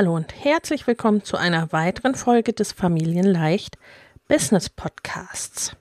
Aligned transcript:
Hallo 0.00 0.16
und 0.16 0.32
herzlich 0.34 0.86
willkommen 0.86 1.24
zu 1.24 1.36
einer 1.36 1.72
weiteren 1.72 2.14
Folge 2.14 2.54
des 2.54 2.72
Familienleicht 2.72 3.76
Business 4.28 4.70
Podcasts. 4.70 5.76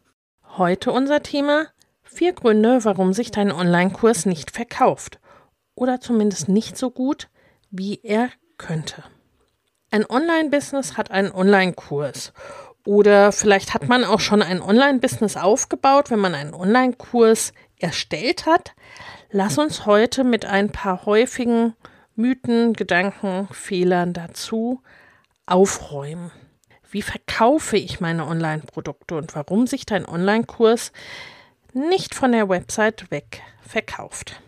Heute 0.58 0.92
unser 0.92 1.24
Thema 1.24 1.68
vier 2.04 2.34
Gründe, 2.34 2.84
warum 2.84 3.14
sich 3.14 3.32
dein 3.32 3.50
Online-Kurs 3.50 4.26
nicht 4.26 4.52
verkauft 4.52 5.22
oder 5.74 6.02
zumindest 6.02 6.50
nicht 6.50 6.78
so 6.78 6.92
gut, 6.92 7.30
wie 7.72 8.02
er 8.04 8.30
könnte. 8.58 9.06
Ein 9.90 10.06
Online-Business 10.06 10.98
hat 10.98 11.12
einen 11.12 11.32
Online-Kurs 11.32 12.34
oder 12.86 13.32
vielleicht 13.32 13.74
hat 13.74 13.88
man 13.88 14.04
auch 14.04 14.20
schon 14.20 14.42
ein 14.42 14.62
Online-Business 14.62 15.38
aufgebaut, 15.38 16.12
wenn 16.12 16.20
man 16.20 16.36
einen 16.36 16.54
Online-Kurs 16.54 17.54
erstellt 17.78 18.46
hat. 18.46 18.74
Lass 19.32 19.58
uns 19.58 19.86
heute 19.86 20.26
mit 20.26 20.44
ein 20.44 20.74
paar 20.74 21.06
häufigen 21.06 21.74
Mythen, 22.20 22.74
Gedanken, 22.74 23.48
Fehlern 23.50 24.12
dazu 24.12 24.82
aufräumen. 25.46 26.32
Wie 26.92 27.02
verkaufe 27.02 27.78
ich 27.78 28.02
meine 28.02 28.28
Online-Produkte 28.28 29.16
und 29.16 29.36
warum 29.36 29.68
sich 29.68 29.86
dein 29.86 30.06
Online-Kurs 30.06 30.92
nicht 31.72 32.14
von 32.14 32.34
der 32.34 32.50
Website 32.50 33.10
weg 33.10 33.42
verkauft? 33.62 34.42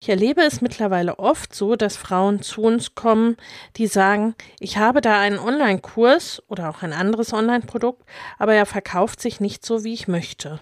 Ich 0.00 0.08
erlebe 0.08 0.42
es 0.42 0.60
mittlerweile 0.60 1.18
oft 1.18 1.52
so, 1.52 1.74
dass 1.74 1.96
Frauen 1.96 2.42
zu 2.42 2.62
uns 2.62 2.94
kommen, 2.94 3.38
die 3.74 3.88
sagen, 3.88 4.36
ich 4.60 4.78
habe 4.78 5.00
da 5.00 5.18
einen 5.18 5.40
Online-Kurs 5.40 6.44
oder 6.46 6.70
auch 6.70 6.82
ein 6.84 6.92
anderes 6.92 7.32
Online-Produkt, 7.32 8.04
aber 8.38 8.54
er 8.54 8.66
verkauft 8.66 9.20
sich 9.20 9.40
nicht 9.40 9.66
so, 9.66 9.82
wie 9.82 9.94
ich 9.94 10.06
möchte. 10.06 10.60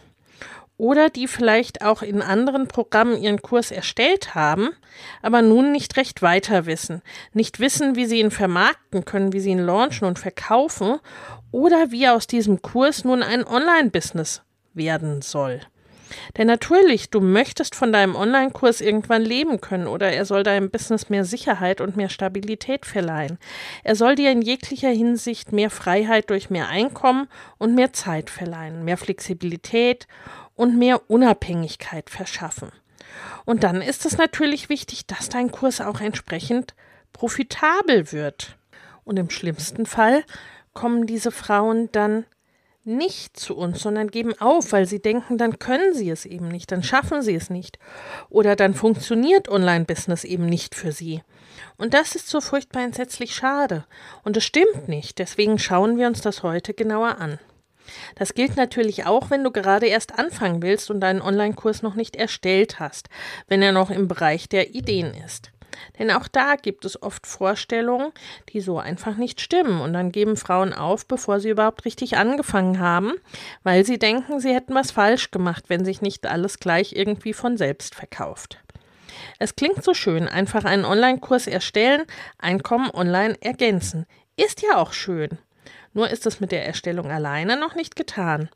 Oder 0.79 1.11
die 1.11 1.29
vielleicht 1.29 1.83
auch 1.83 2.03
in 2.03 2.23
anderen 2.23 2.67
Programmen 2.67 3.17
ihren 3.17 3.41
Kurs 3.41 3.71
erstellt 3.71 4.35
haben, 4.35 4.71
aber 5.21 5.43
nun 5.43 5.71
nicht 5.71 5.97
recht 5.97 6.23
weiter 6.23 6.67
wissen, 6.67 7.03
nicht 7.33 7.61
wissen, 7.61 7.95
wie 7.95 8.07
sie 8.07 8.21
ihn 8.21 8.31
vermarkten 8.31 9.05
können, 9.05 9.33
wie 9.33 9.41
sie 9.41 9.51
ihn 9.51 9.65
launchen 9.65 10.09
und 10.09 10.19
verkaufen 10.19 10.99
oder 11.51 11.91
wie 11.91 12.09
aus 12.09 12.27
diesem 12.27 12.63
Kurs 12.63 13.05
nun 13.05 13.23
ein 13.23 13.47
Online-Business 13.47 14.43
werden 14.75 15.23
soll. 15.23 15.61
Denn 16.37 16.47
natürlich, 16.47 17.11
du 17.11 17.21
möchtest 17.21 17.75
von 17.75 17.93
deinem 17.93 18.15
Online-Kurs 18.15 18.81
irgendwann 18.81 19.23
leben 19.23 19.61
können 19.61 19.87
oder 19.87 20.13
er 20.13 20.25
soll 20.25 20.43
deinem 20.43 20.71
Business 20.71 21.09
mehr 21.09 21.25
Sicherheit 21.25 21.81
und 21.81 21.97
mehr 21.97 22.09
Stabilität 22.09 22.87
verleihen. 22.87 23.39
Er 23.85 23.97
soll 23.97 24.15
dir 24.15 24.31
in 24.31 24.43
jeglicher 24.43 24.91
Hinsicht 24.91 25.53
mehr 25.53 25.71
Freiheit 25.71 26.31
durch 26.31 26.51
mehr 26.51 26.69
Einkommen 26.69 27.29
und 27.59 27.75
mehr 27.75 27.93
Zeit 27.93 28.31
verleihen, 28.31 28.85
mehr 28.85 28.97
Flexibilität 28.97 30.07
und 30.55 30.79
mehr 30.79 31.11
Unabhängigkeit 31.11 32.11
verschaffen. 32.11 32.71
Und 33.45 33.65
dann 33.65 33.83
ist 33.83 34.07
es 34.07 34.19
natürlich 34.19 34.69
wichtig, 34.69 35.07
dass 35.07 35.29
dein 35.29 35.51
Kurs 35.51 35.81
auch 35.81 36.01
entsprechend 36.01 36.75
profitabel 37.13 38.13
wird. 38.13 38.57
Und 39.05 39.19
im 39.19 39.31
schlimmsten 39.31 39.87
Fall 39.87 40.25
kommen 40.75 41.07
diese 41.07 41.31
Frauen 41.31 41.91
dann 41.93 42.25
nicht 42.85 43.39
zu 43.39 43.57
uns, 43.57 43.81
sondern 43.81 44.09
geben 44.11 44.35
auf, 44.41 44.73
weil 44.73 44.87
sie 44.87 45.01
denken, 45.01 45.39
dann 45.39 45.59
können 45.59 45.95
sie 45.95 46.11
es 46.11 46.27
eben 46.27 46.49
nicht, 46.49 46.73
dann 46.73 46.83
schaffen 46.83 47.23
sie 47.23 47.35
es 47.35 47.49
nicht 47.49 47.79
oder 48.29 48.57
dann 48.57 48.75
funktioniert 48.75 49.49
Online-Business 49.49 50.25
eben 50.25 50.47
nicht 50.47 50.75
für 50.75 50.91
sie. 50.91 51.23
Und 51.77 51.95
das 51.95 52.17
ist 52.17 52.29
so 52.29 52.41
furchtbar 52.41 52.83
entsetzlich 52.83 53.35
schade. 53.35 53.85
Und 54.25 54.37
es 54.37 54.45
stimmt 54.45 54.89
nicht, 54.89 55.19
deswegen 55.19 55.59
schauen 55.59 55.97
wir 55.97 56.09
uns 56.09 56.23
das 56.23 56.43
heute 56.43 56.75
genauer 56.75 57.19
an. 57.19 57.39
Das 58.15 58.35
gilt 58.35 58.57
natürlich 58.57 59.07
auch, 59.07 59.31
wenn 59.31 59.45
du 59.45 59.51
gerade 59.51 59.87
erst 59.87 60.19
anfangen 60.19 60.63
willst 60.63 60.91
und 60.91 61.01
deinen 61.01 61.23
Online-Kurs 61.23 61.83
noch 61.83 61.95
nicht 61.95 62.17
erstellt 62.17 62.81
hast, 62.81 63.09
wenn 63.49 63.63
er 63.63 63.73
noch 63.73 63.91
im 63.91 64.09
Bereich 64.09 64.49
der 64.49 64.75
Ideen 64.75 65.15
ist. 65.15 65.53
Denn 65.99 66.11
auch 66.11 66.29
da 66.29 66.57
gibt 66.57 66.85
es 66.85 67.03
oft 67.03 67.27
Vorstellungen, 67.27 68.13
die 68.51 68.61
so 68.61 68.79
einfach 68.79 69.17
nicht 69.17 69.41
stimmen. 69.41 69.81
Und 69.81 69.93
dann 69.93 70.13
geben 70.13 70.37
Frauen 70.37 70.73
auf, 70.73 71.07
bevor 71.07 71.41
sie 71.41 71.51
überhaupt 71.51 71.85
richtig 71.85 72.17
angefangen 72.17 72.79
haben, 72.79 73.15
weil 73.63 73.85
sie 73.85 73.99
denken, 73.99 74.41
sie 74.41 74.55
hätten 74.55 74.75
was 74.75 74.91
falsch 74.91 75.31
gemacht, 75.31 75.65
wenn 75.69 75.85
sich 75.85 76.03
nicht 76.03 76.27
alles 76.27 76.59
gleich 76.59 76.95
irgendwie 76.95 77.33
von 77.33 77.57
selbst 77.57 77.95
verkauft. 77.95 78.59
Es 79.39 79.57
klingt 79.57 79.83
so 79.83 79.95
schön, 79.95 80.29
einfach 80.29 80.65
einen 80.65 80.85
Online-Kurs 80.85 81.47
erstellen, 81.47 82.03
Einkommen 82.39 82.91
online 82.93 83.37
ergänzen. 83.41 84.07
Ist 84.37 84.63
ja 84.63 84.77
auch 84.77 84.93
schön. 84.93 85.39
Nur 85.95 86.11
ist 86.11 86.27
es 86.27 86.41
mit 86.41 86.53
der 86.53 86.67
Erstellung 86.67 87.11
alleine 87.11 87.59
noch 87.59 87.75
nicht 87.75 87.97
getan. 87.97 88.49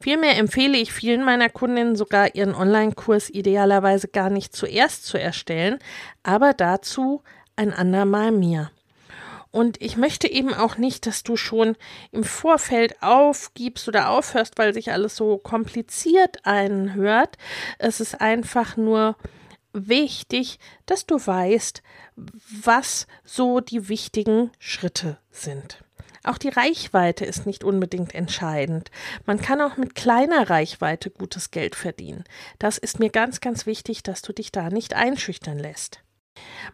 Vielmehr 0.00 0.36
empfehle 0.36 0.76
ich 0.76 0.92
vielen 0.92 1.24
meiner 1.24 1.48
Kundinnen 1.48 1.96
sogar, 1.96 2.34
ihren 2.34 2.54
Online-Kurs 2.54 3.30
idealerweise 3.30 4.08
gar 4.08 4.30
nicht 4.30 4.54
zuerst 4.54 5.04
zu 5.04 5.18
erstellen, 5.18 5.78
aber 6.22 6.52
dazu 6.52 7.22
ein 7.56 7.72
andermal 7.72 8.32
mehr. 8.32 8.70
Und 9.50 9.80
ich 9.82 9.98
möchte 9.98 10.30
eben 10.30 10.54
auch 10.54 10.78
nicht, 10.78 11.06
dass 11.06 11.22
du 11.22 11.36
schon 11.36 11.76
im 12.10 12.24
Vorfeld 12.24 13.02
aufgibst 13.02 13.86
oder 13.86 14.08
aufhörst, 14.08 14.56
weil 14.56 14.72
sich 14.72 14.90
alles 14.90 15.14
so 15.14 15.36
kompliziert 15.36 16.38
einhört. 16.44 17.36
Es 17.78 18.00
ist 18.00 18.20
einfach 18.20 18.78
nur 18.78 19.14
wichtig, 19.74 20.58
dass 20.86 21.04
du 21.04 21.16
weißt, 21.16 21.82
was 22.16 23.06
so 23.24 23.60
die 23.60 23.90
wichtigen 23.90 24.50
Schritte 24.58 25.18
sind. 25.30 25.81
Auch 26.24 26.38
die 26.38 26.48
Reichweite 26.48 27.24
ist 27.24 27.46
nicht 27.46 27.64
unbedingt 27.64 28.14
entscheidend. 28.14 28.90
Man 29.26 29.40
kann 29.40 29.60
auch 29.60 29.76
mit 29.76 29.94
kleiner 29.94 30.48
Reichweite 30.50 31.10
gutes 31.10 31.50
Geld 31.50 31.74
verdienen. 31.74 32.24
Das 32.58 32.78
ist 32.78 33.00
mir 33.00 33.10
ganz, 33.10 33.40
ganz 33.40 33.66
wichtig, 33.66 34.02
dass 34.02 34.22
du 34.22 34.32
dich 34.32 34.52
da 34.52 34.68
nicht 34.70 34.94
einschüchtern 34.94 35.58
lässt. 35.58 36.02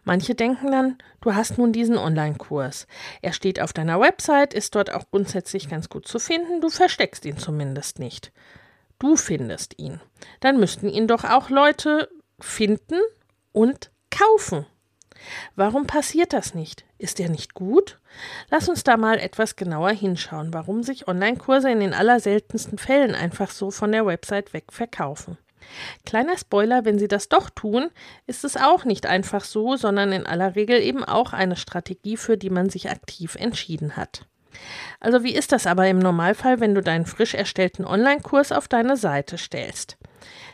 Manche 0.03 0.35
denken 0.35 0.71
dann, 0.71 0.97
du 1.21 1.35
hast 1.35 1.57
nun 1.57 1.73
diesen 1.73 1.97
Online-Kurs. 1.97 2.87
Er 3.21 3.33
steht 3.33 3.59
auf 3.59 3.73
deiner 3.73 3.99
Website, 3.99 4.53
ist 4.53 4.75
dort 4.75 4.91
auch 4.91 5.09
grundsätzlich 5.11 5.69
ganz 5.69 5.89
gut 5.89 6.07
zu 6.07 6.19
finden, 6.19 6.61
du 6.61 6.69
versteckst 6.69 7.25
ihn 7.25 7.37
zumindest 7.37 7.99
nicht. 7.99 8.31
Du 8.99 9.15
findest 9.15 9.79
ihn. 9.79 9.99
Dann 10.39 10.59
müssten 10.59 10.89
ihn 10.89 11.07
doch 11.07 11.23
auch 11.23 11.49
Leute 11.49 12.09
finden 12.39 12.99
und 13.51 13.91
kaufen. 14.11 14.65
Warum 15.55 15.85
passiert 15.87 16.33
das 16.33 16.53
nicht? 16.53 16.85
Ist 16.97 17.19
er 17.19 17.29
nicht 17.29 17.53
gut? 17.53 17.99
Lass 18.49 18.69
uns 18.69 18.83
da 18.83 18.97
mal 18.97 19.19
etwas 19.19 19.55
genauer 19.55 19.91
hinschauen, 19.91 20.53
warum 20.53 20.83
sich 20.83 21.07
Online-Kurse 21.07 21.69
in 21.69 21.79
den 21.79 21.93
allerseltensten 21.93 22.77
Fällen 22.77 23.15
einfach 23.15 23.51
so 23.51 23.71
von 23.71 23.91
der 23.91 24.05
Website 24.05 24.53
weg 24.53 24.65
verkaufen. 24.71 25.37
Kleiner 26.05 26.37
Spoiler, 26.37 26.85
wenn 26.85 26.99
Sie 26.99 27.07
das 27.07 27.29
doch 27.29 27.49
tun, 27.49 27.89
ist 28.27 28.43
es 28.43 28.57
auch 28.57 28.85
nicht 28.85 29.05
einfach 29.05 29.43
so, 29.43 29.75
sondern 29.75 30.11
in 30.11 30.25
aller 30.25 30.55
Regel 30.55 30.81
eben 30.81 31.03
auch 31.03 31.33
eine 31.33 31.55
Strategie, 31.55 32.17
für 32.17 32.37
die 32.37 32.49
man 32.49 32.69
sich 32.69 32.89
aktiv 32.89 33.35
entschieden 33.35 33.95
hat. 33.95 34.25
Also 34.99 35.23
wie 35.23 35.35
ist 35.35 35.51
das 35.51 35.67
aber 35.67 35.87
im 35.87 35.99
Normalfall, 35.99 36.59
wenn 36.59 36.75
du 36.75 36.81
deinen 36.81 37.05
frisch 37.05 37.33
erstellten 37.33 37.85
Online-Kurs 37.85 38.51
auf 38.51 38.67
deine 38.67 38.97
Seite 38.97 39.37
stellst? 39.37 39.97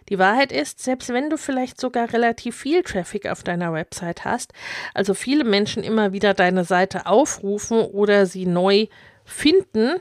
Die 0.10 0.20
Wahrheit 0.20 0.52
ist, 0.52 0.84
selbst 0.84 1.10
wenn 1.10 1.30
du 1.30 1.38
vielleicht 1.38 1.80
sogar 1.80 2.12
relativ 2.14 2.56
viel 2.56 2.84
Traffic 2.84 3.28
auf 3.28 3.44
deiner 3.44 3.74
Website 3.74 4.26
hast, 4.26 4.54
also 4.94 5.14
viele 5.14 5.44
Menschen 5.44 5.84
immer 5.84 6.12
wieder 6.14 6.34
deine 6.34 6.64
Seite 6.64 7.06
aufrufen 7.06 7.80
oder 7.80 8.26
sie 8.26 8.46
neu 8.46 8.88
finden 9.24 9.96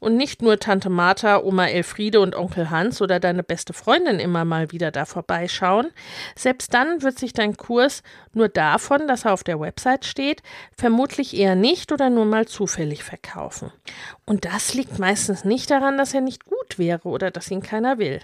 und 0.00 0.16
nicht 0.16 0.42
nur 0.42 0.58
Tante 0.58 0.90
Martha, 0.90 1.38
Oma 1.38 1.66
Elfriede 1.66 2.20
und 2.20 2.34
Onkel 2.34 2.70
Hans 2.70 3.00
oder 3.00 3.20
deine 3.20 3.42
beste 3.42 3.72
Freundin 3.72 4.18
immer 4.18 4.44
mal 4.44 4.72
wieder 4.72 4.90
da 4.90 5.04
vorbeischauen. 5.04 5.90
Selbst 6.34 6.74
dann 6.74 7.02
wird 7.02 7.18
sich 7.18 7.32
dein 7.32 7.56
Kurs 7.56 8.02
nur 8.32 8.48
davon, 8.48 9.06
dass 9.06 9.26
er 9.26 9.34
auf 9.34 9.44
der 9.44 9.60
Website 9.60 10.04
steht, 10.04 10.42
vermutlich 10.76 11.36
eher 11.36 11.54
nicht 11.54 11.92
oder 11.92 12.10
nur 12.10 12.24
mal 12.24 12.48
zufällig 12.48 13.04
verkaufen. 13.04 13.70
Und 14.24 14.46
das 14.46 14.74
liegt 14.74 14.98
meistens 14.98 15.44
nicht 15.44 15.70
daran, 15.70 15.98
dass 15.98 16.14
er 16.14 16.22
nicht 16.22 16.46
gut 16.46 16.78
wäre 16.78 17.06
oder 17.06 17.30
dass 17.30 17.50
ihn 17.50 17.62
keiner 17.62 17.98
will. 17.98 18.20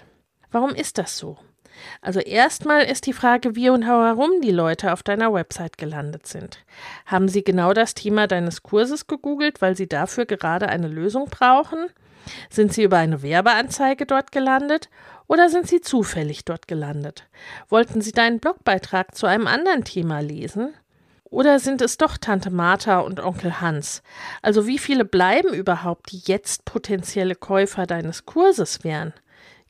Warum 0.51 0.71
ist 0.71 0.97
das 0.97 1.17
so? 1.17 1.37
Also 2.01 2.19
erstmal 2.19 2.83
ist 2.83 3.05
die 3.05 3.13
Frage, 3.13 3.55
wie 3.55 3.69
und 3.69 3.85
warum 3.87 4.41
die 4.41 4.51
Leute 4.51 4.93
auf 4.93 5.03
deiner 5.03 5.33
Website 5.33 5.77
gelandet 5.77 6.27
sind. 6.27 6.59
Haben 7.05 7.27
sie 7.27 7.43
genau 7.43 7.73
das 7.73 7.93
Thema 7.93 8.27
deines 8.27 8.63
Kurses 8.63 9.07
gegoogelt, 9.07 9.61
weil 9.61 9.75
sie 9.75 9.87
dafür 9.87 10.25
gerade 10.25 10.69
eine 10.69 10.87
Lösung 10.87 11.25
brauchen? 11.25 11.87
Sind 12.49 12.73
sie 12.73 12.83
über 12.83 12.97
eine 12.97 13.21
Werbeanzeige 13.21 14.05
dort 14.05 14.31
gelandet 14.31 14.89
oder 15.27 15.49
sind 15.49 15.67
sie 15.67 15.81
zufällig 15.81 16.45
dort 16.45 16.67
gelandet? 16.67 17.27
Wollten 17.69 18.01
sie 18.01 18.11
deinen 18.11 18.39
Blogbeitrag 18.39 19.15
zu 19.15 19.27
einem 19.27 19.47
anderen 19.47 19.83
Thema 19.83 20.19
lesen? 20.19 20.73
Oder 21.29 21.59
sind 21.59 21.81
es 21.81 21.97
doch 21.97 22.17
Tante 22.17 22.49
Martha 22.49 22.99
und 22.99 23.19
Onkel 23.19 23.59
Hans? 23.59 24.01
Also 24.41 24.65
wie 24.65 24.77
viele 24.77 25.03
bleiben 25.03 25.53
überhaupt, 25.53 26.11
die 26.11 26.21
jetzt 26.25 26.63
potenzielle 26.63 27.35
Käufer 27.35 27.85
deines 27.85 28.25
Kurses 28.25 28.85
wären? 28.85 29.13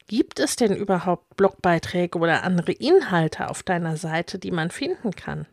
Gibt 0.08 0.40
es 0.40 0.56
denn 0.56 0.74
überhaupt 0.74 1.36
Blogbeiträge 1.36 2.18
oder 2.18 2.44
andere 2.44 2.72
Inhalte 2.72 3.50
auf 3.50 3.62
deiner 3.62 3.98
Seite, 3.98 4.40
die 4.40 4.52
man 4.52 4.72
finden 4.72 5.12
kann? 5.12 5.46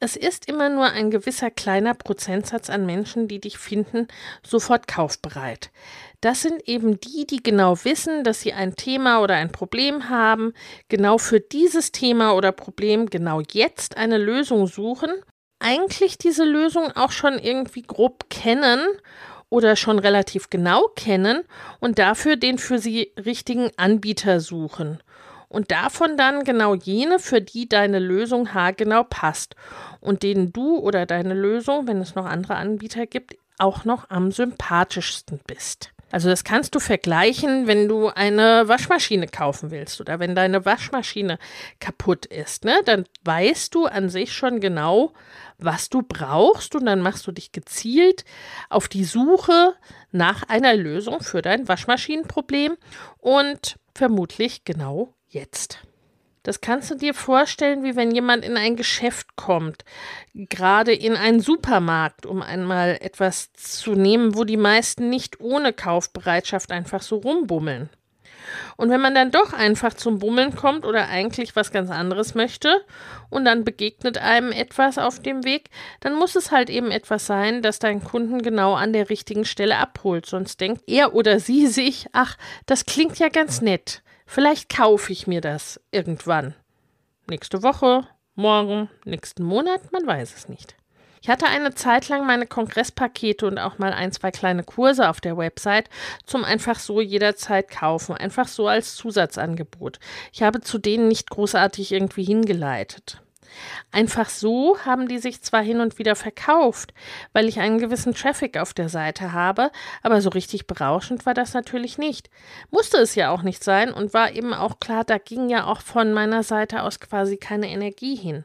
Es 0.00 0.16
ist 0.16 0.48
immer 0.48 0.68
nur 0.68 0.86
ein 0.86 1.10
gewisser 1.10 1.50
kleiner 1.50 1.92
Prozentsatz 1.92 2.70
an 2.70 2.86
Menschen, 2.86 3.26
die 3.26 3.40
dich 3.40 3.58
finden, 3.58 4.06
sofort 4.46 4.86
kaufbereit. 4.86 5.70
Das 6.20 6.40
sind 6.40 6.68
eben 6.68 7.00
die, 7.00 7.26
die 7.26 7.42
genau 7.42 7.76
wissen, 7.84 8.22
dass 8.22 8.40
sie 8.40 8.52
ein 8.52 8.76
Thema 8.76 9.20
oder 9.20 9.34
ein 9.34 9.50
Problem 9.50 10.08
haben, 10.08 10.54
genau 10.88 11.18
für 11.18 11.40
dieses 11.40 11.90
Thema 11.90 12.34
oder 12.34 12.52
Problem 12.52 13.10
genau 13.10 13.42
jetzt 13.52 13.96
eine 13.96 14.18
Lösung 14.18 14.68
suchen, 14.68 15.10
eigentlich 15.58 16.16
diese 16.16 16.44
Lösung 16.44 16.92
auch 16.92 17.10
schon 17.10 17.38
irgendwie 17.38 17.82
grob 17.82 18.30
kennen 18.30 18.86
oder 19.50 19.76
schon 19.76 19.98
relativ 19.98 20.50
genau 20.50 20.88
kennen 20.94 21.42
und 21.80 21.98
dafür 21.98 22.36
den 22.36 22.58
für 22.58 22.78
sie 22.78 23.12
richtigen 23.16 23.70
Anbieter 23.76 24.40
suchen. 24.40 25.02
Und 25.48 25.70
davon 25.70 26.16
dann 26.18 26.44
genau 26.44 26.74
jene, 26.74 27.18
für 27.18 27.40
die 27.40 27.68
deine 27.68 27.98
Lösung 27.98 28.52
haargenau 28.52 29.04
passt 29.04 29.56
und 30.00 30.22
denen 30.22 30.52
du 30.52 30.78
oder 30.78 31.06
deine 31.06 31.32
Lösung, 31.32 31.86
wenn 31.86 32.00
es 32.00 32.14
noch 32.14 32.26
andere 32.26 32.56
Anbieter 32.56 33.06
gibt, 33.06 33.36
auch 33.58 33.84
noch 33.84 34.10
am 34.10 34.30
sympathischsten 34.30 35.40
bist. 35.46 35.92
Also 36.10 36.28
das 36.28 36.44
kannst 36.44 36.74
du 36.74 36.80
vergleichen, 36.80 37.66
wenn 37.66 37.88
du 37.88 38.08
eine 38.08 38.66
Waschmaschine 38.66 39.26
kaufen 39.26 39.70
willst 39.70 40.00
oder 40.00 40.18
wenn 40.18 40.34
deine 40.34 40.64
Waschmaschine 40.64 41.38
kaputt 41.80 42.26
ist, 42.26 42.64
ne? 42.64 42.80
Dann 42.84 43.04
weißt 43.24 43.74
du 43.74 43.86
an 43.86 44.08
sich 44.08 44.32
schon 44.32 44.60
genau, 44.60 45.12
was 45.58 45.90
du 45.90 46.02
brauchst 46.02 46.74
und 46.74 46.86
dann 46.86 47.02
machst 47.02 47.26
du 47.26 47.32
dich 47.32 47.52
gezielt 47.52 48.24
auf 48.70 48.88
die 48.88 49.04
Suche 49.04 49.74
nach 50.10 50.44
einer 50.48 50.74
Lösung 50.74 51.20
für 51.20 51.42
dein 51.42 51.68
Waschmaschinenproblem 51.68 52.76
und 53.18 53.76
vermutlich 53.94 54.64
genau 54.64 55.14
jetzt. 55.28 55.87
Das 56.42 56.60
kannst 56.60 56.90
du 56.90 56.94
dir 56.94 57.14
vorstellen, 57.14 57.82
wie 57.82 57.96
wenn 57.96 58.10
jemand 58.10 58.44
in 58.44 58.56
ein 58.56 58.76
Geschäft 58.76 59.36
kommt, 59.36 59.84
gerade 60.34 60.92
in 60.92 61.16
einen 61.16 61.40
Supermarkt, 61.40 62.26
um 62.26 62.42
einmal 62.42 62.98
etwas 63.00 63.52
zu 63.52 63.92
nehmen, 63.92 64.34
wo 64.34 64.44
die 64.44 64.56
meisten 64.56 65.10
nicht 65.10 65.40
ohne 65.40 65.72
Kaufbereitschaft 65.72 66.70
einfach 66.70 67.02
so 67.02 67.16
rumbummeln. 67.16 67.90
Und 68.76 68.90
wenn 68.90 69.00
man 69.00 69.14
dann 69.14 69.30
doch 69.30 69.52
einfach 69.52 69.94
zum 69.94 70.18
Bummeln 70.18 70.54
kommt 70.54 70.84
oder 70.84 71.08
eigentlich 71.08 71.56
was 71.56 71.72
ganz 71.72 71.90
anderes 71.90 72.34
möchte 72.34 72.84
und 73.30 73.44
dann 73.44 73.64
begegnet 73.64 74.18
einem 74.18 74.52
etwas 74.52 74.98
auf 74.98 75.20
dem 75.20 75.44
Weg, 75.44 75.70
dann 76.00 76.14
muss 76.14 76.36
es 76.36 76.50
halt 76.50 76.70
eben 76.70 76.90
etwas 76.90 77.26
sein, 77.26 77.62
das 77.62 77.78
deinen 77.78 78.02
Kunden 78.02 78.42
genau 78.42 78.74
an 78.74 78.92
der 78.92 79.10
richtigen 79.10 79.44
Stelle 79.44 79.76
abholt. 79.76 80.26
Sonst 80.26 80.60
denkt 80.60 80.82
er 80.86 81.14
oder 81.14 81.40
sie 81.40 81.66
sich, 81.66 82.06
ach, 82.12 82.36
das 82.66 82.86
klingt 82.86 83.18
ja 83.18 83.28
ganz 83.28 83.60
nett. 83.60 84.02
Vielleicht 84.30 84.68
kaufe 84.68 85.10
ich 85.10 85.26
mir 85.26 85.40
das 85.40 85.80
irgendwann. 85.90 86.54
Nächste 87.30 87.62
Woche, 87.62 88.06
morgen, 88.34 88.90
nächsten 89.06 89.42
Monat, 89.42 89.90
man 89.90 90.06
weiß 90.06 90.36
es 90.36 90.50
nicht. 90.50 90.76
Ich 91.22 91.30
hatte 91.30 91.46
eine 91.46 91.74
Zeit 91.74 92.10
lang 92.10 92.26
meine 92.26 92.46
Kongresspakete 92.46 93.46
und 93.46 93.58
auch 93.58 93.78
mal 93.78 93.94
ein, 93.94 94.12
zwei 94.12 94.30
kleine 94.30 94.64
Kurse 94.64 95.08
auf 95.08 95.22
der 95.22 95.38
Website 95.38 95.88
zum 96.26 96.44
einfach 96.44 96.78
so 96.78 97.00
jederzeit 97.00 97.70
kaufen, 97.70 98.16
einfach 98.16 98.48
so 98.48 98.68
als 98.68 98.96
Zusatzangebot. 98.96 99.98
Ich 100.30 100.42
habe 100.42 100.60
zu 100.60 100.76
denen 100.76 101.08
nicht 101.08 101.30
großartig 101.30 101.90
irgendwie 101.90 102.24
hingeleitet. 102.24 103.22
Einfach 103.90 104.28
so 104.28 104.78
haben 104.84 105.08
die 105.08 105.18
sich 105.18 105.42
zwar 105.42 105.62
hin 105.62 105.80
und 105.80 105.98
wieder 105.98 106.16
verkauft, 106.16 106.92
weil 107.32 107.48
ich 107.48 107.60
einen 107.60 107.78
gewissen 107.78 108.14
Traffic 108.14 108.56
auf 108.58 108.74
der 108.74 108.88
Seite 108.88 109.32
habe, 109.32 109.70
aber 110.02 110.20
so 110.20 110.30
richtig 110.30 110.66
berauschend 110.66 111.26
war 111.26 111.34
das 111.34 111.54
natürlich 111.54 111.98
nicht. 111.98 112.30
Musste 112.70 112.98
es 112.98 113.14
ja 113.14 113.30
auch 113.30 113.42
nicht 113.42 113.64
sein 113.64 113.92
und 113.92 114.14
war 114.14 114.32
eben 114.32 114.52
auch 114.54 114.80
klar, 114.80 115.04
da 115.04 115.18
ging 115.18 115.48
ja 115.48 115.64
auch 115.64 115.80
von 115.80 116.12
meiner 116.12 116.42
Seite 116.42 116.82
aus 116.82 117.00
quasi 117.00 117.36
keine 117.36 117.68
Energie 117.68 118.16
hin. 118.16 118.44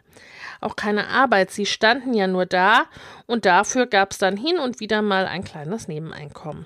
Auch 0.61 0.75
keine 0.75 1.07
Arbeit, 1.07 1.51
sie 1.51 1.65
standen 1.65 2.13
ja 2.13 2.27
nur 2.27 2.45
da 2.45 2.85
und 3.25 3.45
dafür 3.45 3.85
gab 3.85 4.11
es 4.11 4.17
dann 4.17 4.37
hin 4.37 4.59
und 4.59 4.79
wieder 4.79 5.01
mal 5.01 5.25
ein 5.25 5.43
kleines 5.43 5.87
Nebeneinkommen. 5.87 6.65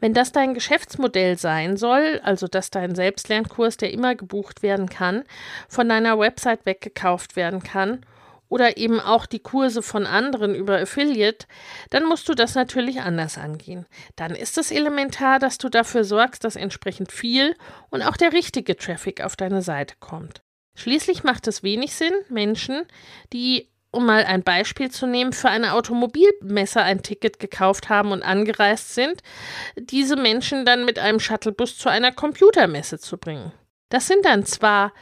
Wenn 0.00 0.14
das 0.14 0.32
dein 0.32 0.54
Geschäftsmodell 0.54 1.38
sein 1.38 1.76
soll, 1.76 2.20
also 2.22 2.46
dass 2.46 2.70
dein 2.70 2.94
Selbstlernkurs, 2.94 3.76
der 3.76 3.92
immer 3.92 4.14
gebucht 4.14 4.62
werden 4.62 4.88
kann, 4.88 5.24
von 5.68 5.88
deiner 5.88 6.18
Website 6.18 6.66
weggekauft 6.66 7.36
werden 7.36 7.62
kann 7.62 8.04
oder 8.48 8.76
eben 8.76 9.00
auch 9.00 9.26
die 9.26 9.40
Kurse 9.40 9.82
von 9.82 10.06
anderen 10.06 10.54
über 10.54 10.78
Affiliate, 10.78 11.46
dann 11.90 12.04
musst 12.04 12.28
du 12.28 12.34
das 12.34 12.54
natürlich 12.54 13.00
anders 13.00 13.38
angehen. 13.38 13.86
Dann 14.14 14.34
ist 14.34 14.58
es 14.58 14.70
elementar, 14.70 15.38
dass 15.38 15.58
du 15.58 15.68
dafür 15.68 16.04
sorgst, 16.04 16.44
dass 16.44 16.56
entsprechend 16.56 17.12
viel 17.12 17.56
und 17.90 18.02
auch 18.02 18.16
der 18.16 18.32
richtige 18.32 18.76
Traffic 18.76 19.22
auf 19.22 19.36
deine 19.36 19.62
Seite 19.62 19.96
kommt. 20.00 20.42
Schließlich 20.76 21.24
macht 21.24 21.48
es 21.48 21.62
wenig 21.62 21.94
Sinn, 21.94 22.12
Menschen, 22.28 22.84
die 23.32 23.70
um 23.96 24.06
mal 24.06 24.24
ein 24.24 24.42
Beispiel 24.42 24.90
zu 24.90 25.06
nehmen, 25.06 25.32
für 25.32 25.48
eine 25.48 25.72
Automobilmesse 25.72 26.82
ein 26.82 27.02
Ticket 27.02 27.38
gekauft 27.38 27.88
haben 27.88 28.12
und 28.12 28.22
angereist 28.22 28.94
sind, 28.94 29.22
diese 29.76 30.16
Menschen 30.16 30.64
dann 30.66 30.84
mit 30.84 30.98
einem 30.98 31.18
Shuttlebus 31.18 31.78
zu 31.78 31.88
einer 31.88 32.12
Computermesse 32.12 32.98
zu 32.98 33.16
bringen. 33.16 33.52
Das 33.88 34.06
sind 34.06 34.24
dann 34.24 34.44
zwar 34.44 34.92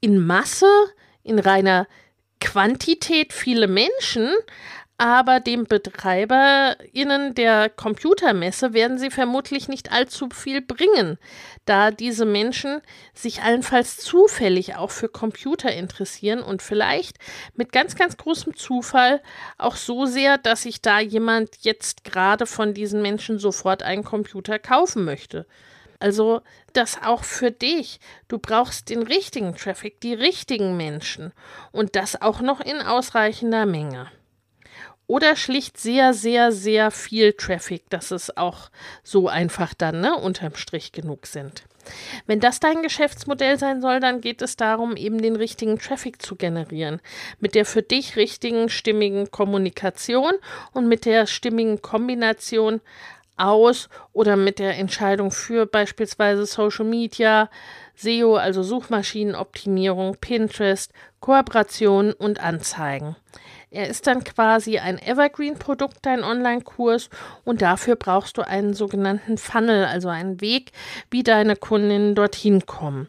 in 0.00 0.24
Masse, 0.24 0.70
in 1.22 1.38
reiner 1.38 1.86
Quantität 2.40 3.32
viele 3.32 3.66
Menschen, 3.68 4.30
aber 5.02 5.40
dem 5.40 5.64
BetreiberInnen 5.64 7.34
der 7.34 7.68
Computermesse 7.68 8.72
werden 8.72 8.98
sie 8.98 9.10
vermutlich 9.10 9.66
nicht 9.66 9.90
allzu 9.90 10.28
viel 10.32 10.62
bringen, 10.62 11.18
da 11.64 11.90
diese 11.90 12.24
Menschen 12.24 12.80
sich 13.12 13.42
allenfalls 13.42 13.96
zufällig 13.96 14.76
auch 14.76 14.92
für 14.92 15.08
Computer 15.08 15.72
interessieren 15.72 16.40
und 16.40 16.62
vielleicht 16.62 17.16
mit 17.56 17.72
ganz, 17.72 17.96
ganz 17.96 18.16
großem 18.16 18.54
Zufall 18.54 19.20
auch 19.58 19.74
so 19.74 20.06
sehr, 20.06 20.38
dass 20.38 20.62
sich 20.62 20.82
da 20.82 21.00
jemand 21.00 21.56
jetzt 21.62 22.04
gerade 22.04 22.46
von 22.46 22.72
diesen 22.72 23.02
Menschen 23.02 23.40
sofort 23.40 23.82
einen 23.82 24.04
Computer 24.04 24.60
kaufen 24.60 25.04
möchte. 25.04 25.46
Also 25.98 26.42
das 26.74 27.02
auch 27.02 27.24
für 27.24 27.50
dich. 27.50 27.98
Du 28.28 28.38
brauchst 28.38 28.88
den 28.88 29.02
richtigen 29.02 29.56
Traffic, 29.56 30.00
die 30.00 30.14
richtigen 30.14 30.76
Menschen 30.76 31.32
und 31.72 31.96
das 31.96 32.22
auch 32.22 32.40
noch 32.40 32.60
in 32.60 32.80
ausreichender 32.80 33.66
Menge 33.66 34.08
oder 35.12 35.36
schlicht 35.36 35.78
sehr, 35.78 36.14
sehr, 36.14 36.52
sehr 36.52 36.90
viel 36.90 37.34
Traffic, 37.34 37.82
dass 37.90 38.12
es 38.12 38.34
auch 38.34 38.70
so 39.02 39.28
einfach 39.28 39.74
dann 39.74 40.00
ne, 40.00 40.16
unterm 40.16 40.54
Strich 40.54 40.90
genug 40.90 41.26
sind. 41.26 41.64
Wenn 42.26 42.40
das 42.40 42.60
dein 42.60 42.82
Geschäftsmodell 42.82 43.58
sein 43.58 43.82
soll, 43.82 44.00
dann 44.00 44.22
geht 44.22 44.40
es 44.40 44.56
darum, 44.56 44.96
eben 44.96 45.20
den 45.20 45.36
richtigen 45.36 45.78
Traffic 45.78 46.22
zu 46.22 46.34
generieren. 46.34 46.98
Mit 47.40 47.54
der 47.54 47.66
für 47.66 47.82
dich 47.82 48.16
richtigen, 48.16 48.70
stimmigen 48.70 49.30
Kommunikation 49.30 50.32
und 50.72 50.88
mit 50.88 51.04
der 51.04 51.26
stimmigen 51.26 51.82
Kombination 51.82 52.80
aus 53.36 53.90
oder 54.14 54.36
mit 54.36 54.58
der 54.58 54.78
Entscheidung 54.78 55.30
für 55.30 55.66
beispielsweise 55.66 56.46
Social 56.46 56.86
Media, 56.86 57.50
SEO, 57.96 58.36
also 58.36 58.62
Suchmaschinenoptimierung, 58.62 60.16
Pinterest, 60.16 60.90
Kooperation 61.20 62.14
und 62.14 62.40
Anzeigen. 62.40 63.14
Er 63.72 63.88
ist 63.88 64.06
dann 64.06 64.22
quasi 64.22 64.76
ein 64.76 64.98
Evergreen-Produkt, 64.98 65.96
dein 66.02 66.22
Online-Kurs, 66.22 67.08
und 67.44 67.62
dafür 67.62 67.96
brauchst 67.96 68.36
du 68.36 68.42
einen 68.42 68.74
sogenannten 68.74 69.38
Funnel, 69.38 69.86
also 69.86 70.10
einen 70.10 70.42
Weg, 70.42 70.72
wie 71.10 71.22
deine 71.22 71.56
Kundinnen 71.56 72.14
dorthin 72.14 72.66
kommen, 72.66 73.08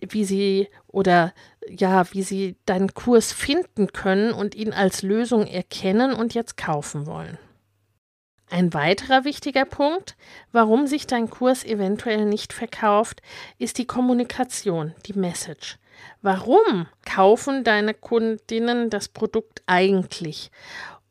wie 0.00 0.24
sie 0.24 0.68
oder 0.88 1.32
ja, 1.68 2.12
wie 2.12 2.24
sie 2.24 2.56
deinen 2.66 2.92
Kurs 2.92 3.32
finden 3.32 3.92
können 3.92 4.32
und 4.32 4.56
ihn 4.56 4.72
als 4.72 5.02
Lösung 5.02 5.46
erkennen 5.46 6.12
und 6.12 6.34
jetzt 6.34 6.56
kaufen 6.56 7.06
wollen. 7.06 7.38
Ein 8.50 8.74
weiterer 8.74 9.24
wichtiger 9.24 9.64
Punkt, 9.64 10.16
warum 10.50 10.88
sich 10.88 11.06
dein 11.06 11.30
Kurs 11.30 11.62
eventuell 11.62 12.24
nicht 12.24 12.52
verkauft, 12.52 13.22
ist 13.58 13.78
die 13.78 13.86
Kommunikation, 13.86 14.92
die 15.06 15.12
Message. 15.12 15.78
Warum 16.22 16.86
kaufen 17.04 17.64
deine 17.64 17.94
Kundinnen 17.94 18.90
das 18.90 19.08
Produkt 19.08 19.62
eigentlich? 19.66 20.50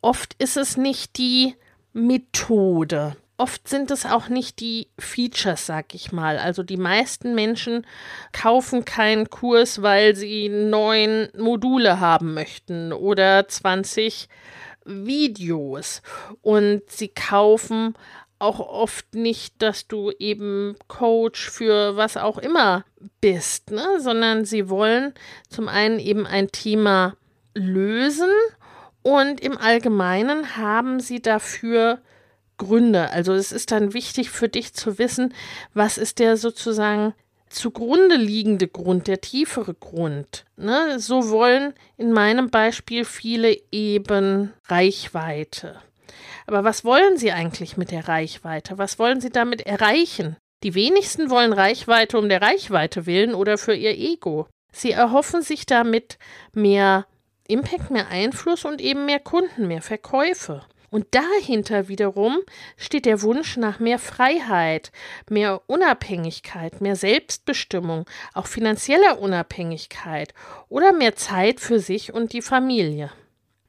Oft 0.02 0.36
ist 0.40 0.58
es 0.58 0.78
nicht 0.78 1.18
die 1.18 1.56
Methode. 1.94 3.16
Oft 3.38 3.70
sind 3.70 3.90
es 3.90 4.06
auch 4.06 4.28
nicht 4.28 4.60
die 4.60 4.90
Features, 5.00 5.66
sag 5.66 5.96
ich 5.96 6.12
mal. 6.12 6.38
Also 6.38 6.62
die 6.62 6.78
meisten 6.78 7.36
Menschen 7.36 7.88
kaufen 8.34 8.84
keinen 8.84 9.30
Kurs, 9.30 9.82
weil 9.82 10.14
sie 10.16 10.50
neun 10.50 11.30
Module 11.38 12.02
haben 12.02 12.34
möchten 12.34 12.92
oder 12.92 13.48
20 13.48 14.28
Videos. 14.84 16.02
Und 16.42 16.82
sie 16.88 17.08
kaufen 17.08 17.94
auch 18.40 18.60
oft 18.60 19.14
nicht, 19.14 19.62
dass 19.62 19.88
du 19.88 20.12
eben 20.18 20.76
Coach 20.88 21.50
für 21.50 21.98
was 21.98 22.18
auch 22.18 22.38
immer 22.38 22.86
bist, 23.22 23.72
ne? 23.72 24.00
sondern 24.00 24.46
sie 24.46 24.70
wollen 24.70 25.14
zum 25.50 25.68
einen 25.68 26.00
eben 26.00 26.26
ein 26.26 26.52
Thema 26.52 27.16
lösen 27.54 28.32
und 29.04 29.42
im 29.42 29.58
Allgemeinen 29.58 30.58
haben 30.58 31.00
sie 31.00 31.22
dafür 31.22 32.00
Gründe. 32.58 33.12
Also 33.12 33.34
es 33.34 33.52
ist 33.52 33.72
dann 33.72 33.94
wichtig 33.94 34.30
für 34.30 34.50
dich 34.50 34.74
zu 34.74 34.98
wissen, 35.00 35.34
was 35.74 35.98
ist 35.98 36.20
der 36.20 36.38
sozusagen 36.38 37.14
zugrunde 37.50 38.16
liegende 38.16 38.68
Grund, 38.68 39.08
der 39.08 39.22
tiefere 39.22 39.74
Grund. 39.74 40.46
Ne? 40.56 41.00
So 41.00 41.30
wollen 41.30 41.74
in 41.98 42.14
meinem 42.14 42.50
Beispiel 42.50 43.06
viele 43.06 43.58
eben 43.72 44.54
Reichweite. 44.68 45.82
Aber 46.48 46.64
was 46.64 46.84
wollen 46.86 47.18
sie 47.18 47.32
eigentlich 47.32 47.78
mit 47.78 47.92
der 47.92 48.08
Reichweite? 48.08 48.78
Was 48.78 49.00
wollen 49.00 49.22
sie 49.22 49.30
damit 49.30 49.62
erreichen? 49.66 50.38
Die 50.64 50.76
wenigsten 50.76 51.30
wollen 51.30 51.54
Reichweite 51.54 52.18
um 52.18 52.28
der 52.28 52.42
Reichweite 52.42 53.06
willen 53.06 53.34
oder 53.34 53.58
für 53.58 53.74
ihr 53.74 53.98
Ego. 53.98 54.48
Sie 54.72 54.92
erhoffen 54.92 55.42
sich 55.42 55.66
damit 55.66 56.18
mehr 56.54 57.06
Impact, 57.48 57.92
mehr 57.92 58.10
Einfluss 58.10 58.66
und 58.66 58.82
eben 58.82 59.06
mehr 59.06 59.20
Kunden, 59.20 59.68
mehr 59.68 59.82
Verkäufe. 59.82 60.64
Und 60.92 61.08
dahinter 61.12 61.88
wiederum 61.88 62.40
steht 62.76 63.06
der 63.06 63.22
Wunsch 63.22 63.58
nach 63.58 63.80
mehr 63.80 64.00
Freiheit, 64.00 64.92
mehr 65.30 65.62
Unabhängigkeit, 65.68 66.82
mehr 66.82 66.96
Selbstbestimmung, 66.96 68.06
auch 68.34 68.48
finanzieller 68.48 69.20
Unabhängigkeit 69.20 70.34
oder 70.68 70.92
mehr 70.92 71.16
Zeit 71.16 71.60
für 71.60 71.80
sich 71.80 72.14
und 72.14 72.34
die 72.34 72.42
Familie. 72.42 73.12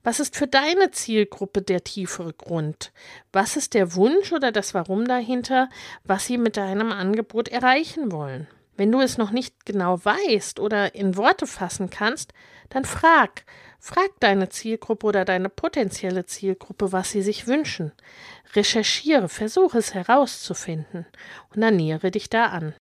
Was 0.02 0.20
ist 0.20 0.36
für 0.36 0.46
deine 0.46 0.90
Zielgruppe 0.90 1.62
der 1.62 1.84
tiefere 1.84 2.32
Grund? 2.32 2.92
Was 3.32 3.56
ist 3.56 3.74
der 3.74 3.94
Wunsch 3.94 4.32
oder 4.32 4.52
das 4.52 4.72
Warum 4.74 5.06
dahinter, 5.06 5.68
was 6.04 6.26
sie 6.26 6.38
mit 6.38 6.56
deinem 6.56 6.92
Angebot 6.92 7.48
erreichen 7.48 8.10
wollen? 8.10 8.46
Wenn 8.76 8.90
du 8.90 9.00
es 9.00 9.18
noch 9.18 9.30
nicht 9.30 9.66
genau 9.66 10.02
weißt 10.02 10.58
oder 10.58 10.94
in 10.94 11.16
Worte 11.16 11.46
fassen 11.46 11.90
kannst, 11.90 12.32
dann 12.70 12.86
frag, 12.86 13.44
Frag 13.82 14.10
deine 14.20 14.50
Zielgruppe 14.50 15.06
oder 15.06 15.24
deine 15.24 15.48
potenzielle 15.48 16.26
Zielgruppe, 16.26 16.92
was 16.92 17.10
sie 17.10 17.22
sich 17.22 17.46
wünschen. 17.46 17.92
Recherchiere, 18.54 19.30
versuche 19.30 19.78
es 19.78 19.94
herauszufinden 19.94 21.06
und 21.54 21.62
ernähre 21.62 22.10
dich 22.10 22.28
da 22.28 22.46
an. 22.46 22.74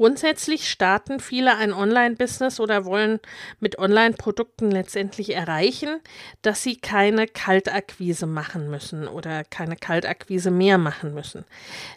Grundsätzlich 0.00 0.70
starten 0.70 1.20
viele 1.20 1.58
ein 1.58 1.74
Online-Business 1.74 2.58
oder 2.58 2.86
wollen 2.86 3.20
mit 3.58 3.78
Online-Produkten 3.78 4.70
letztendlich 4.70 5.34
erreichen, 5.34 6.00
dass 6.40 6.62
sie 6.62 6.76
keine 6.76 7.26
Kaltakquise 7.26 8.24
machen 8.24 8.70
müssen 8.70 9.06
oder 9.06 9.44
keine 9.44 9.76
Kaltakquise 9.76 10.50
mehr 10.50 10.78
machen 10.78 11.12
müssen. 11.12 11.44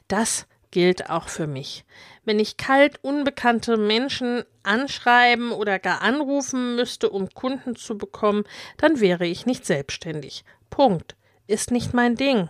Das 0.09 0.47
gilt 0.71 1.09
auch 1.09 1.29
für 1.29 1.47
mich. 1.47 1.85
Wenn 2.25 2.39
ich 2.39 2.57
kalt 2.57 2.99
unbekannte 3.03 3.77
Menschen 3.77 4.43
anschreiben 4.63 5.53
oder 5.53 5.79
gar 5.79 6.01
anrufen 6.01 6.75
müsste, 6.75 7.09
um 7.09 7.29
Kunden 7.29 7.77
zu 7.77 7.97
bekommen, 7.97 8.43
dann 8.75 8.99
wäre 8.99 9.25
ich 9.25 9.45
nicht 9.45 9.65
selbstständig. 9.65 10.43
Punkt. 10.69 11.15
Ist 11.47 11.71
nicht 11.71 11.93
mein 11.93 12.17
Ding. 12.17 12.49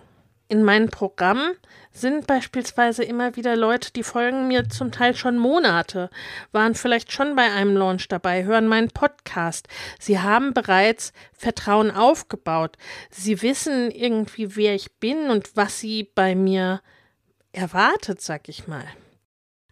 In 0.53 0.61
meinen 0.61 0.89
Programmen 0.89 1.55
sind 1.91 2.27
beispielsweise 2.27 3.03
immer 3.03 3.35
wieder 3.35 3.55
Leute, 3.55 3.91
die 3.91 4.03
folgen 4.03 4.47
mir 4.47 4.69
zum 4.69 4.91
Teil 4.91 5.15
schon 5.15 5.39
Monate, 5.39 6.11
waren 6.51 6.75
vielleicht 6.75 7.11
schon 7.11 7.35
bei 7.35 7.51
einem 7.51 7.75
Launch 7.75 8.07
dabei, 8.07 8.43
hören 8.43 8.67
meinen 8.67 8.89
Podcast. 8.89 9.67
Sie 9.97 10.19
haben 10.19 10.53
bereits 10.53 11.11
Vertrauen 11.35 11.89
aufgebaut. 11.89 12.77
Sie 13.09 13.41
wissen 13.41 13.89
irgendwie, 13.89 14.55
wer 14.55 14.75
ich 14.75 14.91
bin 14.99 15.31
und 15.31 15.57
was 15.57 15.79
sie 15.79 16.07
bei 16.13 16.35
mir 16.35 16.81
erwartet, 17.51 18.21
sag 18.21 18.47
ich 18.47 18.67
mal. 18.67 18.85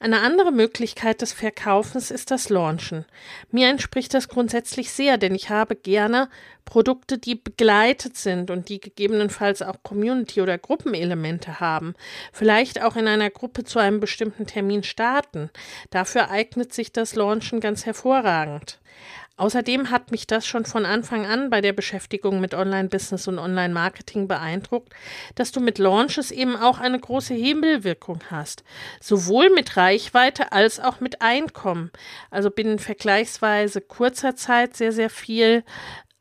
Eine 0.02 0.22
andere 0.22 0.52
Möglichkeit 0.52 1.22
des 1.22 1.32
Verkaufens 1.32 2.10
ist 2.10 2.32
das 2.32 2.50
Launchen. 2.50 3.06
Mir 3.52 3.70
entspricht 3.70 4.16
das 4.16 4.30
grundsätzlich 4.30 4.92
sehr, 4.92 5.20
denn 5.20 5.36
ich 5.36 5.52
habe 5.52 5.76
gerne 5.76 6.28
Produkte, 6.66 7.20
die 7.20 7.36
begleitet 7.36 8.18
sind 8.18 8.50
und 8.50 8.70
die 8.70 8.80
gegebenenfalls 8.80 9.62
auch 9.62 9.84
Community- 9.84 10.42
oder 10.42 10.58
Gruppenelemente 10.58 11.60
haben. 11.60 11.94
Vielleicht 12.34 12.82
auch 12.82 12.96
in 12.96 13.08
einer 13.08 13.30
Gruppe 13.30 13.64
zu 13.64 13.78
einem 13.78 14.00
bestimmten 14.00 14.48
Termin 14.48 14.82
starten. 14.82 15.52
Dafür 15.92 16.32
eignet 16.32 16.74
sich 16.74 16.92
das 16.92 17.14
Launchen 17.14 17.60
ganz 17.60 17.86
hervorragend. 17.86 18.80
Außerdem 19.42 19.90
hat 19.90 20.12
mich 20.12 20.28
das 20.28 20.46
schon 20.46 20.66
von 20.66 20.86
Anfang 20.86 21.26
an 21.26 21.50
bei 21.50 21.62
der 21.62 21.74
Beschäftigung 21.74 22.42
mit 22.42 22.54
Online-Business 22.54 23.28
und 23.28 23.40
Online-Marketing 23.40 24.28
beeindruckt, 24.28 24.94
dass 25.34 25.52
du 25.52 25.60
mit 25.60 25.80
Launches 25.80 26.30
eben 26.30 26.56
auch 26.56 26.78
eine 26.78 27.00
große 27.00 27.34
Hebelwirkung 27.34 28.20
hast. 28.30 28.64
Sowohl 29.00 29.50
mit 29.50 29.78
Reichweite 29.78 30.52
als 30.52 30.80
auch 30.80 31.00
mit 31.00 31.24
Einkommen. 31.24 31.90
Also 32.30 32.52
binnen 32.52 32.78
vergleichsweise 32.78 33.82
kurzer 33.82 34.36
Zeit 34.36 34.78
sehr, 34.78 34.92
sehr 34.92 35.10
viel 35.10 35.64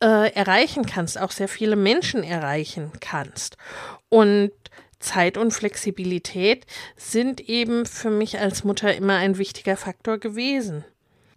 äh, 0.03 0.33
erreichen 0.33 0.87
kannst, 0.87 1.21
auch 1.21 1.31
sehr 1.31 1.49
viele 1.49 1.77
Menschen 1.77 2.23
erreichen 2.23 2.91
kannst. 3.01 3.59
Und 4.09 4.51
Zeit 4.99 5.37
und 5.37 5.51
Flexibilität 5.51 6.65
sind 6.97 7.43
eben 7.51 7.85
für 7.85 8.09
mich 8.09 8.39
als 8.39 8.65
Mutter 8.65 8.95
immer 8.95 9.17
ein 9.17 9.37
wichtiger 9.37 9.77
Faktor 9.77 10.17
gewesen. 10.17 10.87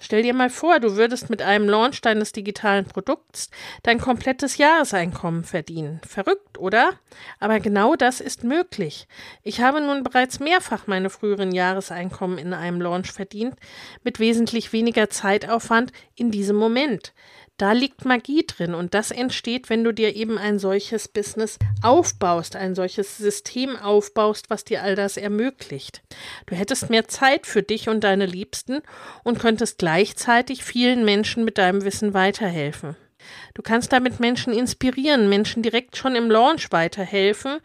Stell 0.04 0.22
dir 0.22 0.34
mal 0.34 0.50
vor, 0.50 0.82
du 0.82 0.98
würdest 0.98 1.30
mit 1.30 1.42
einem 1.42 1.70
Launch 1.70 2.02
deines 2.02 2.34
digitalen 2.34 2.84
Produkts 2.84 3.50
dein 3.84 4.02
komplettes 4.02 4.58
Jahreseinkommen 4.58 5.46
verdienen. 5.46 6.02
Verrückt, 6.06 6.60
oder? 6.60 6.92
Aber 7.40 7.62
genau 7.62 7.96
das 7.96 8.20
ist 8.20 8.44
möglich. 8.44 9.08
Ich 9.44 9.62
habe 9.62 9.80
nun 9.80 10.04
bereits 10.04 10.42
mehrfach 10.42 10.88
meine 10.88 11.10
früheren 11.10 11.54
Jahreseinkommen 11.54 12.38
in 12.38 12.54
einem 12.54 12.82
Launch 12.82 13.14
verdient, 13.14 13.56
mit 14.04 14.20
wesentlich 14.20 14.74
weniger 14.74 15.10
Zeitaufwand 15.10 15.94
in 16.16 16.32
diesem 16.32 16.58
Moment. 16.58 17.14
Da 17.58 17.72
liegt 17.72 18.04
Magie 18.04 18.46
drin 18.48 18.74
und 18.74 18.96
das 18.96 19.12
entsteht, 19.12 19.70
wenn 19.70 19.84
du 19.84 19.94
dir 19.94 20.16
eben 20.16 20.40
ein 20.40 20.58
solches 20.58 21.08
Business 21.08 21.60
aufbaust, 21.84 22.56
ein 22.56 22.74
solches 22.74 23.18
System 23.18 23.78
aufbaust, 23.78 24.50
was 24.50 24.64
dir 24.64 24.82
all 24.82 24.96
das 24.96 25.18
ermöglicht. 25.18 26.02
Du 26.48 26.56
hättest 26.56 26.90
mehr 26.90 27.08
Zeit 27.08 27.46
für 27.46 27.62
dich 27.62 27.90
und 27.90 28.04
deine 28.04 28.26
Liebsten 28.26 28.82
und 29.24 29.40
könntest 29.40 29.78
gleichzeitig 29.78 30.64
vielen 30.64 31.06
Menschen 31.06 31.46
mit 31.46 31.60
deinem 31.60 31.84
Wissen 31.84 32.16
weiterhelfen. 32.16 32.96
Du 33.54 33.62
kannst 33.62 33.94
damit 33.94 34.20
Menschen 34.20 34.52
inspirieren, 34.52 35.30
Menschen 35.30 35.62
direkt 35.62 35.96
schon 35.96 36.16
im 36.16 36.32
Launch 36.32 36.72
weiterhelfen 36.72 37.60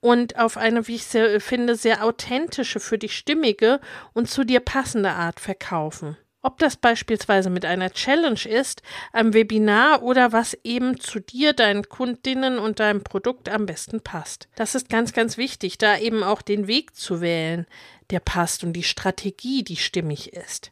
und 0.00 0.38
auf 0.38 0.56
eine, 0.56 0.86
wie 0.86 0.94
ich 0.94 1.04
finde, 1.42 1.76
sehr 1.76 2.04
authentische, 2.04 2.78
für 2.78 2.98
dich 2.98 3.16
stimmige 3.16 3.80
und 4.12 4.30
zu 4.30 4.44
dir 4.44 4.60
passende 4.60 5.10
Art 5.10 5.40
verkaufen. 5.40 6.16
Ob 6.44 6.58
das 6.58 6.76
beispielsweise 6.76 7.48
mit 7.48 7.64
einer 7.64 7.88
Challenge 7.88 8.46
ist, 8.46 8.82
einem 9.14 9.32
Webinar 9.32 10.02
oder 10.02 10.32
was 10.32 10.52
eben 10.62 11.00
zu 11.00 11.18
dir, 11.18 11.54
deinen 11.54 11.88
Kundinnen 11.88 12.58
und 12.58 12.80
deinem 12.80 13.02
Produkt 13.02 13.48
am 13.48 13.64
besten 13.64 14.02
passt. 14.02 14.46
Das 14.54 14.74
ist 14.74 14.90
ganz, 14.90 15.14
ganz 15.14 15.38
wichtig, 15.38 15.78
da 15.78 15.96
eben 15.96 16.22
auch 16.22 16.42
den 16.42 16.66
Weg 16.66 16.94
zu 16.94 17.22
wählen, 17.22 17.64
der 18.10 18.20
passt 18.20 18.62
und 18.62 18.74
die 18.74 18.82
Strategie, 18.82 19.64
die 19.64 19.78
stimmig 19.78 20.34
ist. 20.34 20.70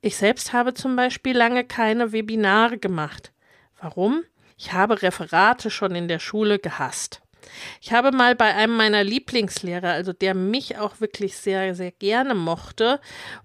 Ich 0.00 0.16
selbst 0.16 0.52
habe 0.52 0.74
zum 0.74 0.96
Beispiel 0.96 1.36
lange 1.36 1.62
keine 1.62 2.10
Webinare 2.10 2.78
gemacht. 2.78 3.30
Warum? 3.80 4.24
Ich 4.58 4.72
habe 4.72 5.02
Referate 5.02 5.70
schon 5.70 5.94
in 5.94 6.08
der 6.08 6.18
Schule 6.18 6.58
gehasst. 6.58 7.22
Ich 7.80 7.92
habe 7.92 8.12
mal 8.12 8.34
bei 8.34 8.54
einem 8.54 8.76
meiner 8.76 9.04
Lieblingslehrer, 9.04 9.90
also 9.90 10.12
der 10.12 10.34
mich 10.34 10.78
auch 10.78 11.00
wirklich 11.00 11.36
sehr, 11.36 11.74
sehr 11.74 11.92
gerne 11.92 12.34
mochte 12.34 13.00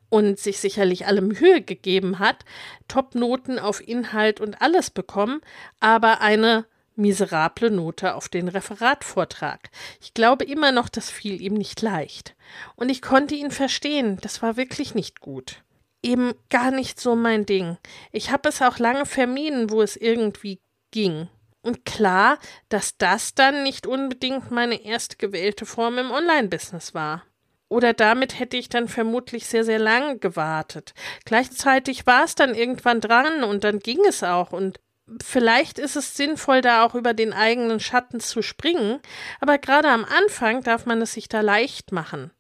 und 0.10 0.40
sich 0.40 0.60
sicherlich 0.60 1.06
alle 1.06 1.22
Mühe 1.22 1.62
gegeben 1.62 2.20
hat, 2.20 2.46
Topnoten 2.88 3.60
auf 3.60 3.86
Inhalt 3.86 4.40
und 4.40 4.62
alles 4.62 4.90
bekommen, 4.90 5.42
aber 5.80 6.22
eine 6.22 6.66
miserable 6.98 7.72
Note 7.72 8.16
auf 8.16 8.28
den 8.28 8.48
Referatvortrag. 8.48 9.70
Ich 10.02 10.14
glaube 10.14 10.44
immer 10.44 10.72
noch, 10.72 10.90
das 10.90 11.10
fiel 11.10 11.42
ihm 11.42 11.54
nicht 11.54 11.82
leicht. 11.82 12.36
Und 12.76 12.90
ich 12.90 13.02
konnte 13.02 13.36
ihn 13.36 13.52
verstehen, 13.52 14.18
das 14.22 14.42
war 14.42 14.58
wirklich 14.58 14.96
nicht 14.96 15.22
gut. 15.22 15.64
Eben 16.02 16.34
gar 16.50 16.72
nicht 16.72 17.00
so 17.00 17.16
mein 17.16 17.46
Ding. 17.46 17.78
Ich 18.12 18.32
habe 18.32 18.50
es 18.50 18.62
auch 18.62 18.80
lange 18.80 19.06
vermieden, 19.06 19.70
wo 19.70 19.82
es 19.82 19.96
irgendwie 19.96 20.60
ging. 20.92 21.30
Und 21.62 21.86
klar, 21.86 22.40
dass 22.70 22.98
das 22.98 23.36
dann 23.36 23.64
nicht 23.64 23.88
unbedingt 23.88 24.52
meine 24.52 24.84
erste 24.84 25.18
gewählte 25.18 25.66
Form 25.66 25.98
im 25.98 26.12
Online-Business 26.12 26.94
war. 26.94 27.24
Oder 27.70 27.94
damit 27.94 28.40
hätte 28.40 28.56
ich 28.56 28.70
dann 28.70 28.88
vermutlich 28.88 29.48
sehr, 29.48 29.66
sehr 29.66 29.80
lange 29.80 30.18
gewartet. 30.18 30.94
Gleichzeitig 31.26 32.06
war 32.06 32.24
es 32.24 32.36
dann 32.36 32.56
irgendwann 32.56 33.02
dran 33.02 33.44
und 33.44 33.64
dann 33.64 33.80
ging 33.80 34.00
es 34.08 34.24
auch. 34.24 34.54
Und 34.54 34.80
vielleicht 35.22 35.78
ist 35.78 35.98
es 35.98 36.16
sinnvoll, 36.16 36.62
da 36.62 36.86
auch 36.86 36.96
über 36.96 37.14
den 37.14 37.34
eigenen 37.34 37.80
Schatten 37.80 38.22
zu 38.22 38.42
springen. 38.42 39.00
Aber 39.42 39.58
gerade 39.58 39.90
am 39.90 40.06
Anfang 40.06 40.64
darf 40.64 40.86
man 40.86 41.02
es 41.02 41.14
sich 41.14 41.28
da 41.28 41.42
leicht 41.42 41.92
machen. 41.92 42.32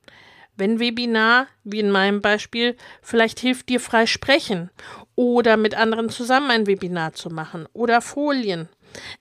Wenn 0.55 0.79
Webinar, 0.79 1.47
wie 1.63 1.79
in 1.79 1.91
meinem 1.91 2.21
Beispiel, 2.21 2.75
vielleicht 3.03 3.39
hilft 3.39 3.69
dir 3.69 3.79
frei 3.79 4.07
sprechen 4.07 4.71
oder 5.13 5.55
mit 5.55 5.75
anderen 5.75 6.09
zusammen 6.09 6.49
ein 6.49 6.65
Webinar 6.65 7.13
zu 7.13 7.29
machen 7.29 7.67
oder 7.73 8.01
Folien. 8.01 8.67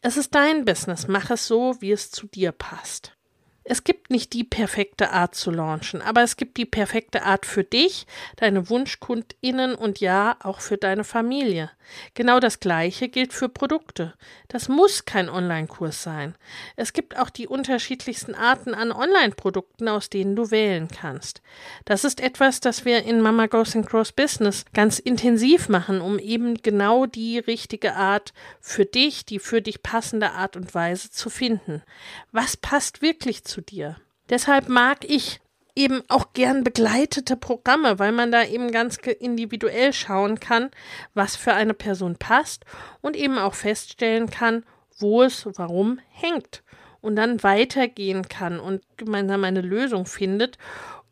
Es 0.00 0.16
ist 0.16 0.34
dein 0.34 0.64
Business, 0.64 1.08
mach 1.08 1.30
es 1.30 1.46
so, 1.46 1.76
wie 1.80 1.92
es 1.92 2.10
zu 2.10 2.26
dir 2.26 2.52
passt. 2.52 3.15
Es 3.68 3.82
gibt 3.82 4.10
nicht 4.10 4.32
die 4.32 4.44
perfekte 4.44 5.10
Art 5.10 5.34
zu 5.34 5.50
launchen, 5.50 6.00
aber 6.00 6.22
es 6.22 6.36
gibt 6.36 6.56
die 6.56 6.64
perfekte 6.64 7.24
Art 7.24 7.44
für 7.44 7.64
dich, 7.64 8.06
deine 8.36 8.70
WunschkundInnen 8.70 9.74
und 9.74 9.98
ja, 9.98 10.36
auch 10.40 10.60
für 10.60 10.76
deine 10.76 11.02
Familie. 11.02 11.72
Genau 12.14 12.40
das 12.40 12.60
Gleiche 12.60 13.08
gilt 13.08 13.32
für 13.32 13.48
Produkte. 13.48 14.14
Das 14.48 14.68
muss 14.68 15.04
kein 15.04 15.28
Online-Kurs 15.28 16.02
sein. 16.02 16.34
Es 16.76 16.92
gibt 16.92 17.16
auch 17.18 17.30
die 17.30 17.46
unterschiedlichsten 17.46 18.34
Arten 18.34 18.74
an 18.74 18.92
Online-Produkten, 18.92 19.88
aus 19.88 20.10
denen 20.10 20.36
du 20.36 20.50
wählen 20.50 20.88
kannst. 20.88 21.42
Das 21.84 22.04
ist 22.04 22.20
etwas, 22.20 22.60
das 22.60 22.84
wir 22.84 23.04
in 23.04 23.20
Mama 23.20 23.46
Goes 23.46 23.76
and 23.76 23.86
Cross 23.86 24.12
Business 24.12 24.64
ganz 24.74 24.98
intensiv 24.98 25.68
machen, 25.68 26.00
um 26.00 26.18
eben 26.18 26.54
genau 26.62 27.06
die 27.06 27.38
richtige 27.38 27.94
Art 27.94 28.32
für 28.60 28.84
dich, 28.84 29.24
die 29.24 29.38
für 29.38 29.62
dich 29.62 29.82
passende 29.82 30.32
Art 30.32 30.56
und 30.56 30.74
Weise 30.74 31.10
zu 31.10 31.30
finden. 31.30 31.82
Was 32.32 32.56
passt 32.56 33.02
wirklich 33.02 33.44
zu 33.44 33.55
zu 33.56 33.62
dir. 33.62 33.96
Deshalb 34.28 34.68
mag 34.68 34.98
ich 35.08 35.40
eben 35.74 36.02
auch 36.08 36.34
gern 36.34 36.62
begleitete 36.62 37.36
Programme, 37.36 37.98
weil 37.98 38.12
man 38.12 38.30
da 38.30 38.44
eben 38.44 38.70
ganz 38.70 38.98
individuell 38.98 39.94
schauen 39.94 40.40
kann, 40.40 40.70
was 41.14 41.36
für 41.36 41.54
eine 41.54 41.74
Person 41.74 42.16
passt 42.16 42.64
und 43.00 43.16
eben 43.16 43.38
auch 43.38 43.54
feststellen 43.54 44.28
kann, 44.28 44.64
wo 44.98 45.22
es 45.22 45.48
warum 45.54 46.00
hängt 46.10 46.62
und 47.00 47.16
dann 47.16 47.42
weitergehen 47.42 48.28
kann 48.28 48.60
und 48.60 48.82
gemeinsam 48.98 49.44
eine 49.44 49.62
Lösung 49.62 50.04
findet 50.04 50.58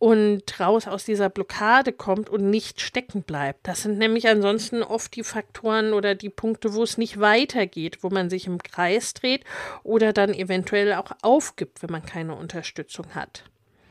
und 0.04 0.60
raus 0.60 0.86
aus 0.86 1.06
dieser 1.06 1.30
Blockade 1.30 1.90
kommt 1.90 2.28
und 2.28 2.50
nicht 2.50 2.82
stecken 2.82 3.22
bleibt. 3.22 3.66
Das 3.66 3.84
sind 3.84 3.96
nämlich 3.96 4.28
ansonsten 4.28 4.82
oft 4.82 5.16
die 5.16 5.24
Faktoren 5.24 5.94
oder 5.94 6.14
die 6.14 6.28
Punkte, 6.28 6.74
wo 6.74 6.82
es 6.82 6.98
nicht 6.98 7.20
weitergeht, 7.20 8.02
wo 8.02 8.10
man 8.10 8.28
sich 8.28 8.46
im 8.46 8.62
Kreis 8.62 9.14
dreht 9.14 9.44
oder 9.82 10.12
dann 10.12 10.34
eventuell 10.34 10.92
auch 10.92 11.12
aufgibt, 11.22 11.82
wenn 11.82 11.90
man 11.90 12.04
keine 12.04 12.34
Unterstützung 12.34 13.14
hat. 13.14 13.44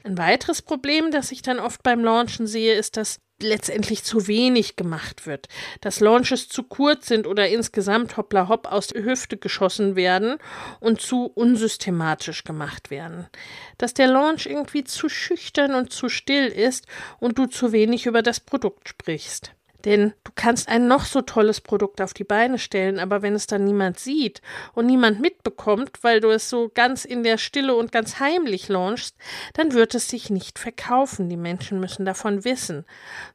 Ein 0.04 0.18
weiteres 0.18 0.62
Problem, 0.62 1.12
das 1.12 1.32
ich 1.32 1.42
dann 1.42 1.60
oft 1.60 1.82
beim 1.82 2.04
Launchen 2.04 2.46
sehe, 2.46 2.76
ist, 2.76 2.98
dass 2.98 3.22
letztendlich 3.42 4.04
zu 4.04 4.28
wenig 4.28 4.76
gemacht 4.76 5.26
wird, 5.26 5.48
dass 5.82 6.00
Launches 6.00 6.50
zu 6.50 6.64
kurz 6.64 7.08
sind 7.08 7.28
oder 7.28 7.48
insgesamt 7.50 8.18
hoppla 8.18 8.48
hopp 8.48 8.72
aus 8.72 8.88
der 8.88 9.04
Hüfte 9.04 9.38
geschossen 9.38 9.96
werden 9.96 10.38
und 10.80 11.02
zu 11.02 11.26
unsystematisch 11.26 12.44
gemacht 12.44 12.90
werden, 12.90 13.28
dass 13.78 13.94
der 13.94 14.08
Launch 14.08 14.46
irgendwie 14.46 14.84
zu 14.84 15.10
schüchtern 15.10 15.74
und 15.74 15.92
zu 15.92 16.10
still 16.10 16.48
ist 16.48 16.86
und 17.20 17.38
du 17.38 17.46
zu 17.46 17.72
wenig 17.72 18.06
über 18.06 18.22
das 18.22 18.40
Produkt 18.40 18.90
sprichst. 18.90 19.54
Denn 19.86 20.14
du 20.24 20.32
kannst 20.36 20.70
ein 20.70 20.88
noch 20.88 21.04
so 21.04 21.22
tolles 21.22 21.60
Produkt 21.60 22.00
auf 22.02 22.14
die 22.14 22.24
Beine 22.24 22.58
stellen, 22.58 23.00
aber 23.00 23.22
wenn 23.22 23.36
es 23.36 23.48
dann 23.48 23.66
niemand 23.66 24.00
sieht 24.00 24.42
und 24.74 24.86
niemand 24.86 25.20
mitbekommt, 25.20 26.04
weil 26.04 26.22
du 26.22 26.30
es 26.30 26.50
so 26.50 26.72
ganz 26.74 27.04
in 27.04 27.24
der 27.24 27.38
Stille 27.38 27.76
und 27.76 27.92
ganz 27.92 28.20
heimlich 28.20 28.70
launchst, 28.70 29.18
dann 29.54 29.74
wird 29.74 29.94
es 29.94 30.08
sich 30.08 30.30
nicht 30.30 30.58
verkaufen. 30.58 31.28
Die 31.28 31.38
Menschen 31.38 31.80
müssen 31.80 32.06
davon 32.06 32.46
wissen. 32.46 32.86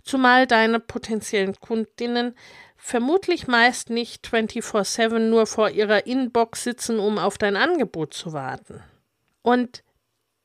Zumal 0.02 0.46
deine 0.46 0.80
potenziellen 0.80 1.54
Kundinnen 1.60 2.34
vermutlich 2.78 3.46
meist 3.46 3.90
nicht 3.90 4.26
24-7 4.26 5.18
nur 5.18 5.46
vor 5.46 5.68
ihrer 5.68 6.06
Inbox 6.06 6.64
sitzen, 6.64 6.98
um 6.98 7.18
auf 7.18 7.36
dein 7.36 7.56
Angebot 7.56 8.14
zu 8.14 8.32
warten. 8.32 8.82
Und 9.42 9.82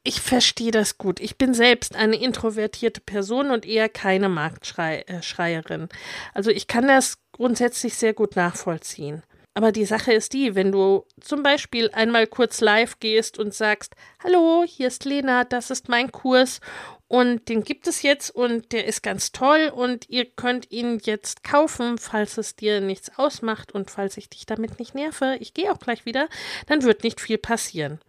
ich 0.03 0.21
verstehe 0.21 0.71
das 0.71 0.97
gut. 0.97 1.19
Ich 1.19 1.37
bin 1.37 1.53
selbst 1.53 1.95
eine 1.95 2.17
introvertierte 2.17 3.01
Person 3.01 3.51
und 3.51 3.65
eher 3.65 3.87
keine 3.87 4.27
Marktschreierin. 4.29 5.89
Also 6.33 6.51
ich 6.51 6.67
kann 6.67 6.87
das 6.87 7.17
grundsätzlich 7.31 7.95
sehr 7.95 8.13
gut 8.13 8.35
nachvollziehen. 8.35 9.23
Aber 9.55 9.71
die 9.71 9.85
Sache 9.85 10.11
ist 10.13 10.33
die, 10.33 10.55
wenn 10.55 10.71
du 10.71 11.05
zum 11.21 11.43
Beispiel 11.43 11.89
einmal 11.91 12.25
kurz 12.25 12.59
live 12.59 12.99
gehst 12.99 13.37
und 13.37 13.53
sagst, 13.53 13.93
hallo, 14.23 14.63
hier 14.67 14.87
ist 14.87 15.05
Lena, 15.05 15.43
das 15.43 15.69
ist 15.69 15.89
mein 15.89 16.11
Kurs 16.11 16.59
und 17.07 17.47
den 17.49 17.63
gibt 17.63 17.87
es 17.87 18.01
jetzt 18.01 18.31
und 18.31 18.71
der 18.71 18.87
ist 18.87 19.03
ganz 19.03 19.31
toll 19.31 19.71
und 19.73 20.09
ihr 20.09 20.25
könnt 20.25 20.71
ihn 20.71 20.99
jetzt 21.03 21.43
kaufen, 21.43 21.99
falls 21.99 22.39
es 22.39 22.55
dir 22.55 22.81
nichts 22.81 23.11
ausmacht 23.19 23.71
und 23.71 23.91
falls 23.91 24.17
ich 24.17 24.27
dich 24.27 24.47
damit 24.47 24.79
nicht 24.79 24.95
nerve, 24.95 25.37
ich 25.39 25.53
gehe 25.53 25.71
auch 25.71 25.79
gleich 25.79 26.07
wieder, 26.07 26.27
dann 26.65 26.81
wird 26.81 27.03
nicht 27.03 27.21
viel 27.21 27.37
passieren 27.37 27.99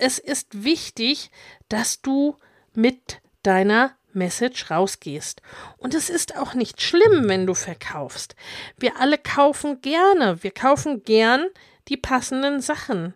es 0.00 0.18
ist 0.18 0.64
wichtig, 0.64 1.30
dass 1.68 2.00
du 2.00 2.36
mit 2.74 3.20
deiner 3.42 3.92
Message 4.12 4.70
rausgehst. 4.70 5.40
Und 5.78 5.94
es 5.94 6.10
ist 6.10 6.36
auch 6.36 6.54
nicht 6.54 6.82
schlimm, 6.82 7.28
wenn 7.28 7.46
du 7.46 7.54
verkaufst. 7.54 8.34
Wir 8.78 8.98
alle 8.98 9.18
kaufen 9.18 9.80
gerne. 9.80 10.42
Wir 10.42 10.50
kaufen 10.50 11.04
gern 11.04 11.46
die 11.88 11.96
passenden 11.96 12.60
Sachen. 12.60 13.14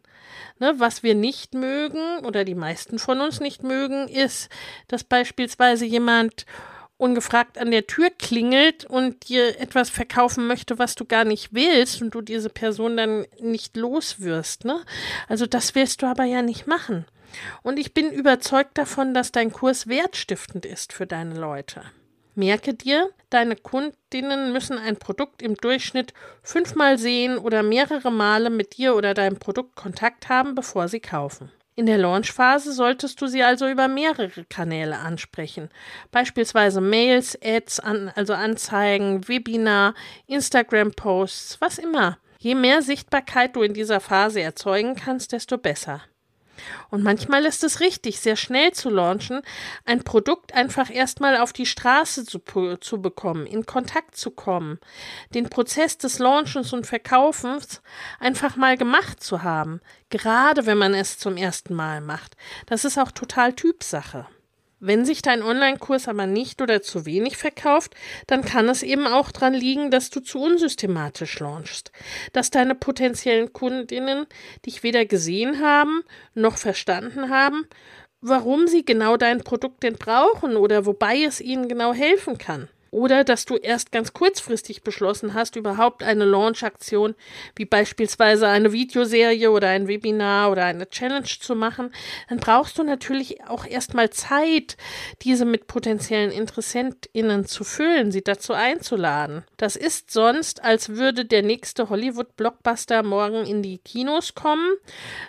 Ne, 0.61 0.75
was 0.77 1.03
wir 1.03 1.17
nicht 1.17 1.55
mögen 1.55 2.25
oder 2.25 2.45
die 2.45 2.55
meisten 2.55 3.01
von 3.01 3.21
uns 3.21 3.41
nicht 3.41 3.65
mögen, 3.65 4.07
ist, 4.07 4.49
dass 4.87 5.03
beispielsweise 5.03 5.85
jemand 5.85 6.47
ungefragt 7.05 7.59
an 7.59 7.71
der 7.71 7.87
Tür 7.87 8.09
klingelt 8.19 8.87
und 8.87 9.29
dir 9.29 9.61
etwas 9.61 9.91
verkaufen 9.91 10.47
möchte, 10.47 10.79
was 10.79 10.95
du 10.95 11.05
gar 11.05 11.25
nicht 11.25 11.53
willst 11.53 12.01
und 12.01 12.15
du 12.15 12.23
diese 12.23 12.49
Person 12.49 12.97
dann 12.97 13.27
nicht 13.41 13.77
los 13.77 14.21
wirst. 14.21 14.65
Ne? 14.65 14.81
Also 15.29 15.45
das 15.45 15.75
willst 15.75 16.01
du 16.01 16.07
aber 16.07 16.25
ja 16.25 16.41
nicht 16.41 16.67
machen. 16.67 17.05
Und 17.63 17.79
ich 17.79 17.93
bin 17.93 18.11
überzeugt 18.11 18.79
davon, 18.79 19.13
dass 19.13 19.33
dein 19.33 19.53
Kurs 19.53 19.87
wertstiftend 19.87 20.65
ist 20.65 20.95
für 20.95 21.07
deine 21.07 21.39
Leute. 21.39 21.83
Merke 22.37 22.73
dir, 22.73 23.11
deine 23.29 23.55
Kundinnen 23.55 24.53
müssen 24.53 24.79
ein 24.79 24.97
Produkt 24.97 25.43
im 25.43 25.57
Durchschnitt 25.57 26.15
fünfmal 26.43 26.97
sehen 26.97 27.37
oder 27.37 27.63
mehrere 27.63 28.11
Male 28.11 28.49
mit 28.49 28.79
dir 28.79 28.97
oder 28.97 29.13
deinem 29.13 29.39
Produkt 29.39 29.77
Kontakt 29.77 30.31
haben, 30.31 30.55
bevor 30.55 30.89
sie 30.89 31.01
kaufen. 31.01 31.53
In 31.77 31.87
der 31.87 31.99
Launchphase 31.99 32.73
solltest 32.73 33.21
du 33.21 33.27
sie 33.27 33.43
also 33.43 33.69
über 33.69 33.89
mehrere 33.89 34.45
Kanäle 34.45 34.97
ansprechen, 34.99 35.71
beispielsweise 36.13 36.81
Mails, 36.81 37.37
Ads, 37.43 37.81
an, 37.81 38.13
also 38.15 38.33
Anzeigen, 38.33 39.27
Webinar, 39.27 39.95
Instagram-Posts, 40.29 41.61
was 41.61 41.79
immer. 41.79 42.19
Je 42.39 42.55
mehr 42.55 42.81
Sichtbarkeit 42.81 43.57
du 43.57 43.63
in 43.63 43.75
dieser 43.75 43.99
Phase 43.99 44.41
erzeugen 44.41 44.95
kannst, 44.95 45.33
desto 45.33 45.59
besser. 45.59 46.03
Und 46.91 47.03
manchmal 47.03 47.45
ist 47.45 47.65
es 47.65 47.81
richtig, 47.81 48.21
sehr 48.21 48.37
schnell 48.37 48.73
zu 48.73 48.91
launchen, 48.91 49.43
ein 49.85 50.03
Produkt 50.05 50.55
einfach 50.55 50.91
erstmal 50.91 51.37
auf 51.37 51.53
die 51.53 51.67
Straße 51.67 52.25
zu, 52.25 52.41
zu 52.81 53.03
bekommen, 53.03 53.47
in 53.47 53.67
Kontakt 53.67 54.17
zu 54.17 54.31
kommen, 54.31 54.79
den 55.35 55.49
Prozess 55.49 55.99
des 55.99 56.19
Launchens 56.19 56.73
und 56.73 56.87
Verkaufens 56.87 57.83
einfach 58.21 58.57
mal 58.57 58.77
gemacht 58.77 59.23
zu 59.23 59.43
haben, 59.43 59.81
gerade 60.11 60.67
wenn 60.67 60.79
man 60.79 60.95
es 60.95 61.19
zum 61.19 61.37
ersten 61.37 61.75
Mal 61.75 62.01
macht. 62.01 62.37
Das 62.67 62.85
ist 62.85 62.99
auch 62.99 63.11
total 63.11 63.53
Typsache. 63.53 64.27
Wenn 64.81 65.05
sich 65.05 65.23
dein 65.23 65.43
Online-Kurs 65.43 66.09
aber 66.09 66.27
nicht 66.27 66.61
oder 66.61 66.83
zu 66.83 67.07
wenig 67.07 67.37
verkauft, 67.37 67.95
dann 68.27 68.45
kann 68.45 68.69
es 68.69 68.83
eben 68.83 69.07
auch 69.07 69.31
daran 69.31 69.55
liegen, 69.55 69.91
dass 69.91 70.11
du 70.11 70.21
zu 70.21 70.41
unsystematisch 70.41 71.39
launchst, 71.41 71.93
dass 72.33 72.51
deine 72.51 72.75
potenziellen 72.75 73.53
Kundinnen 73.53 74.27
dich 74.67 74.83
weder 74.83 75.07
gesehen 75.07 75.61
haben 75.61 76.03
noch 76.35 76.59
verstanden 76.59 77.31
haben, 77.31 77.67
warum 78.21 78.67
sie 78.67 78.85
genau 78.85 79.17
dein 79.17 79.43
Produkt 79.43 79.83
denn 79.83 79.95
brauchen 79.95 80.57
oder 80.57 80.87
wobei 80.87 81.23
es 81.23 81.41
ihnen 81.41 81.69
genau 81.69 81.93
helfen 81.93 82.39
kann 82.39 82.69
oder 82.95 83.25
dass 83.25 83.45
du 83.45 83.57
erst 83.57 83.91
ganz 83.91 84.13
kurzfristig 84.13 84.85
beschlossen 84.85 85.35
hast, 85.35 85.57
überhaupt 85.57 86.05
eine 86.05 86.25
Launch-Aktion 86.25 87.17
wie 87.57 87.65
beispielsweise 87.65 88.47
eine 88.47 88.71
Videoserie 88.71 89.51
oder 89.51 89.69
ein 89.69 89.89
Webinar 89.89 90.53
oder 90.53 90.65
eine 90.65 90.89
Challenge 90.89 91.25
zu 91.25 91.57
machen, 91.57 91.93
dann 92.29 92.39
brauchst 92.39 92.79
du 92.79 92.85
natürlich 92.85 93.45
auch 93.49 93.67
erstmal 93.67 94.11
Zeit, 94.11 94.77
diese 95.23 95.45
mit 95.45 95.67
potenziellen 95.67 96.31
InteressentInnen 96.31 97.47
zu 97.47 97.65
füllen, 97.65 98.13
sie 98.13 98.23
dazu 98.23 98.53
einzuladen. 98.53 99.43
Das 99.57 99.75
ist 99.75 100.13
sonst, 100.13 100.63
als 100.63 100.91
würde 100.91 101.25
der 101.25 101.43
nächste 101.43 101.91
Hollywood-Blockbuster 101.91 103.03
morgen 103.03 103.45
in 103.45 103.61
die 103.61 103.79
Kinos 103.79 104.37
kommen. 104.37 104.77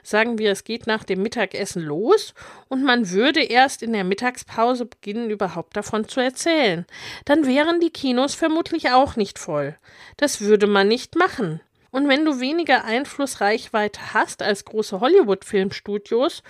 Sagen 0.03 0.37
wir, 0.37 0.51
es 0.51 0.65
geht 0.65 0.85
nach 0.85 1.03
dem 1.03 1.23
Mittagessen 1.23 1.81
los 1.81 2.35
und 2.67 2.83
man 2.83 3.09
würde 3.09 3.41
erst 3.41 3.81
in 3.81 3.93
der 3.93 4.03
Mittagspause 4.03 4.85
beginnen, 4.85 5.31
überhaupt 5.31 5.75
davon 5.75 6.07
zu 6.07 6.19
erzählen. 6.19 6.85
Dann 7.25 7.47
wären 7.55 7.79
die 7.79 7.89
Kinos 7.89 8.35
vermutlich 8.35 8.91
auch 8.91 9.15
nicht 9.15 9.39
voll. 9.39 9.77
Das 10.17 10.41
würde 10.41 10.67
man 10.67 10.89
nicht 10.89 11.15
machen. 11.15 11.61
Und 11.89 12.09
wenn 12.09 12.25
du 12.25 12.41
weniger 12.41 12.83
Einflussreichweite 12.83 14.13
hast 14.13 14.41
als 14.41 14.65
große 14.65 14.99
Hollywood-Filmstudios 14.99 16.43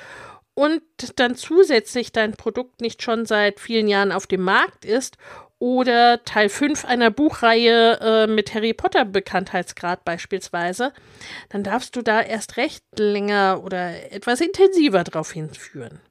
und 0.55 0.81
dann 1.17 1.35
zusätzlich 1.35 2.11
dein 2.11 2.31
Produkt 2.31 2.81
nicht 2.81 3.03
schon 3.03 3.27
seit 3.27 3.59
vielen 3.59 3.87
Jahren 3.87 4.11
auf 4.11 4.25
dem 4.25 4.41
Markt 4.41 4.83
ist 4.83 5.17
oder 5.59 6.23
Teil 6.23 6.49
5 6.49 6.85
einer 6.85 7.11
Buchreihe 7.11 7.99
äh, 8.01 8.27
mit 8.27 8.55
Harry 8.55 8.73
Potter 8.73 9.05
Bekanntheitsgrad 9.05 10.03
beispielsweise, 10.05 10.91
dann 11.49 11.63
darfst 11.63 11.95
du 11.95 12.01
da 12.01 12.19
erst 12.19 12.57
recht 12.57 12.83
länger 12.97 13.61
oder 13.63 14.11
etwas 14.11 14.41
intensiver 14.41 15.03
drauf 15.03 15.31
hinführen 15.31 16.01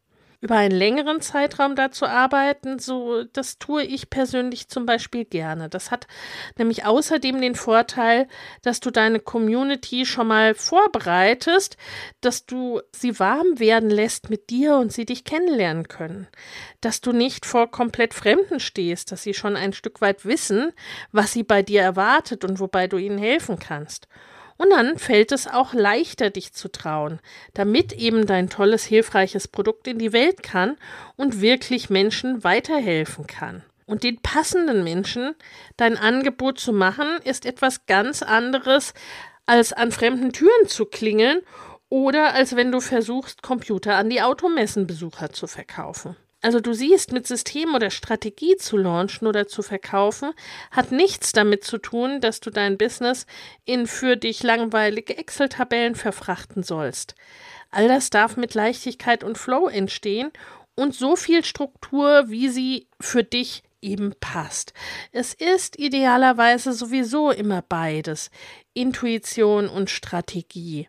über 0.44 0.57
einen 0.57 0.76
längeren 0.76 1.22
Zeitraum 1.22 1.74
dazu 1.74 2.04
arbeiten, 2.04 2.78
so 2.78 3.24
das 3.24 3.59
tue 3.59 3.83
ich 3.83 4.11
persönlich 4.11 4.68
zum 4.68 4.85
Beispiel 4.85 5.24
gerne. 5.24 5.70
Das 5.70 5.90
hat 5.90 6.07
nämlich 6.59 6.85
außerdem 6.85 7.40
den 7.40 7.54
Vorteil, 7.54 8.28
dass 8.61 8.80
du 8.80 8.90
deine 8.90 9.20
Community 9.20 10.04
schon 10.04 10.26
mal 10.26 10.54
vorbereitest, 10.54 11.78
dass 12.20 12.44
du 12.44 12.83
sie 12.94 13.18
warm 13.18 13.59
werden 13.59 13.88
lässt 13.88 14.28
mit 14.28 14.50
dir 14.50 14.76
und 14.76 14.92
sie 14.92 15.07
dich 15.07 15.24
kennenlernen 15.24 15.88
können, 15.88 16.28
dass 16.83 17.00
du 17.00 17.12
nicht 17.12 17.46
vor 17.46 17.70
komplett 17.70 18.12
Fremden 18.12 18.61
stehst, 18.61 19.12
dass 19.12 19.22
sie 19.22 19.33
schon 19.33 19.57
ein 19.57 19.72
Stück 19.72 20.02
weit 20.02 20.26
wissen, 20.26 20.72
was 21.11 21.33
sie 21.33 21.42
bei 21.42 21.62
dir 21.62 21.80
erwartet 21.80 22.44
und 22.44 22.61
wobei 22.61 22.87
du 22.87 22.98
ihnen 22.98 23.16
helfen 23.16 23.59
kannst. 23.59 24.09
Und 24.57 24.71
dann 24.71 24.99
fällt 24.99 25.33
es 25.33 25.47
auch 25.47 25.75
leichter, 25.75 26.31
dich 26.31 26.53
zu 26.53 26.71
trauen, 26.71 27.21
damit 27.55 27.93
eben 27.93 28.27
dein 28.27 28.49
tolles, 28.49 28.85
hilfreiches 28.85 29.49
Produkt 29.49 29.88
in 29.88 29.99
die 29.99 30.12
Welt 30.12 30.43
kann 30.43 30.77
und 31.17 31.40
wirklich 31.40 31.90
Menschen 31.90 32.45
weiterhelfen 32.45 33.27
kann. 33.27 33.64
Und 33.87 34.03
den 34.03 34.21
passenden 34.23 34.85
Menschen 34.85 35.35
dein 35.77 35.97
Angebot 35.97 36.59
zu 36.59 36.73
machen, 36.73 37.19
ist 37.25 37.45
etwas 37.47 37.87
ganz 37.87 38.23
anderes, 38.23 38.95
als 39.47 39.73
an 39.73 39.93
fremden 39.93 40.33
Türen 40.33 40.69
zu 40.69 40.87
klingeln 40.87 41.43
oder 41.90 42.35
als 42.35 42.57
wenn 42.57 42.73
du 42.73 42.81
versuchst, 42.81 43.43
Computer 43.43 43.97
an 43.97 44.09
die 44.09 44.23
Automessenbesucher 44.23 45.31
zu 45.31 45.47
verkaufen. 45.47 46.17
Also 46.44 46.61
du 46.61 46.74
siehst, 46.74 47.11
mit 47.11 47.26
System 47.26 47.74
oder 47.74 47.88
Strategie 47.88 48.57
zu 48.59 48.76
launchen 48.76 49.26
oder 49.26 49.46
zu 49.46 49.62
verkaufen, 49.62 50.35
hat 50.70 50.92
nichts 50.92 51.33
damit 51.33 51.64
zu 51.64 51.78
tun, 51.78 52.20
dass 52.20 52.40
du 52.40 52.50
dein 52.50 52.76
Business 52.76 53.24
in 53.64 53.87
für 53.87 54.18
dich 54.18 54.42
langweilige 54.42 55.16
Excel-Tabellen 55.16 55.94
verfrachten 55.94 56.62
sollst. 56.62 57.14
All 57.70 57.88
das 57.88 58.11
darf 58.11 58.37
mit 58.37 58.52
Leichtigkeit 58.52 59.24
und 59.24 59.38
Flow 59.38 59.68
entstehen 59.68 60.33
und 60.74 60.94
so 60.94 61.16
viel 61.16 61.46
Struktur, 61.46 62.28
wie 62.28 62.50
sie 62.50 62.88
für 63.00 63.24
dich 63.24 63.62
eben 63.80 64.12
passt. 64.20 64.74
Es 65.12 65.33
ist 65.33 65.78
idealerweise 65.78 66.74
sowieso 66.74 67.30
immer 67.30 67.62
beides, 67.66 68.30
Intuition 68.74 69.66
und 69.66 69.88
Strategie. 69.88 70.88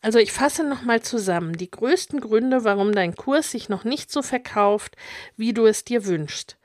Also 0.00 0.18
ich 0.18 0.32
fasse 0.32 0.64
nochmal 0.64 1.02
zusammen 1.02 1.54
die 1.54 1.70
größten 1.70 2.20
Gründe, 2.20 2.64
warum 2.64 2.92
dein 2.92 3.16
Kurs 3.16 3.50
sich 3.50 3.68
noch 3.68 3.84
nicht 3.84 4.12
so 4.12 4.22
verkauft, 4.22 4.96
wie 5.36 5.52
du 5.52 5.66
es 5.66 5.84
dir 5.84 6.06
wünschst. 6.06 6.56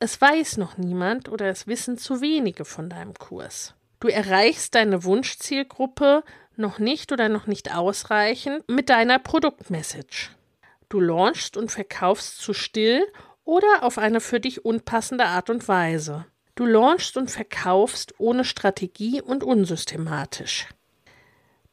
Es 0.00 0.20
weiß 0.20 0.56
noch 0.56 0.76
niemand 0.76 1.28
oder 1.28 1.46
es 1.46 1.66
wissen 1.66 1.98
zu 1.98 2.20
wenige 2.20 2.64
von 2.64 2.88
deinem 2.88 3.14
Kurs. 3.14 3.74
Du 4.00 4.08
erreichst 4.08 4.74
deine 4.74 5.02
Wunschzielgruppe 5.02 6.22
noch 6.56 6.78
nicht 6.78 7.12
oder 7.12 7.28
noch 7.28 7.46
nicht 7.46 7.74
ausreichend 7.74 8.68
mit 8.68 8.90
deiner 8.90 9.18
Produktmessage. 9.18 10.30
Du 10.88 11.00
launchst 11.00 11.56
und 11.56 11.70
verkaufst 11.70 12.38
zu 12.38 12.54
still 12.54 13.04
oder 13.44 13.82
auf 13.82 13.98
eine 13.98 14.20
für 14.20 14.40
dich 14.40 14.64
unpassende 14.64 15.24
Art 15.24 15.50
und 15.50 15.66
Weise. 15.68 16.26
Du 16.54 16.66
launchst 16.66 17.16
und 17.16 17.30
verkaufst 17.30 18.14
ohne 18.18 18.44
Strategie 18.44 19.20
und 19.20 19.44
unsystematisch. 19.44 20.66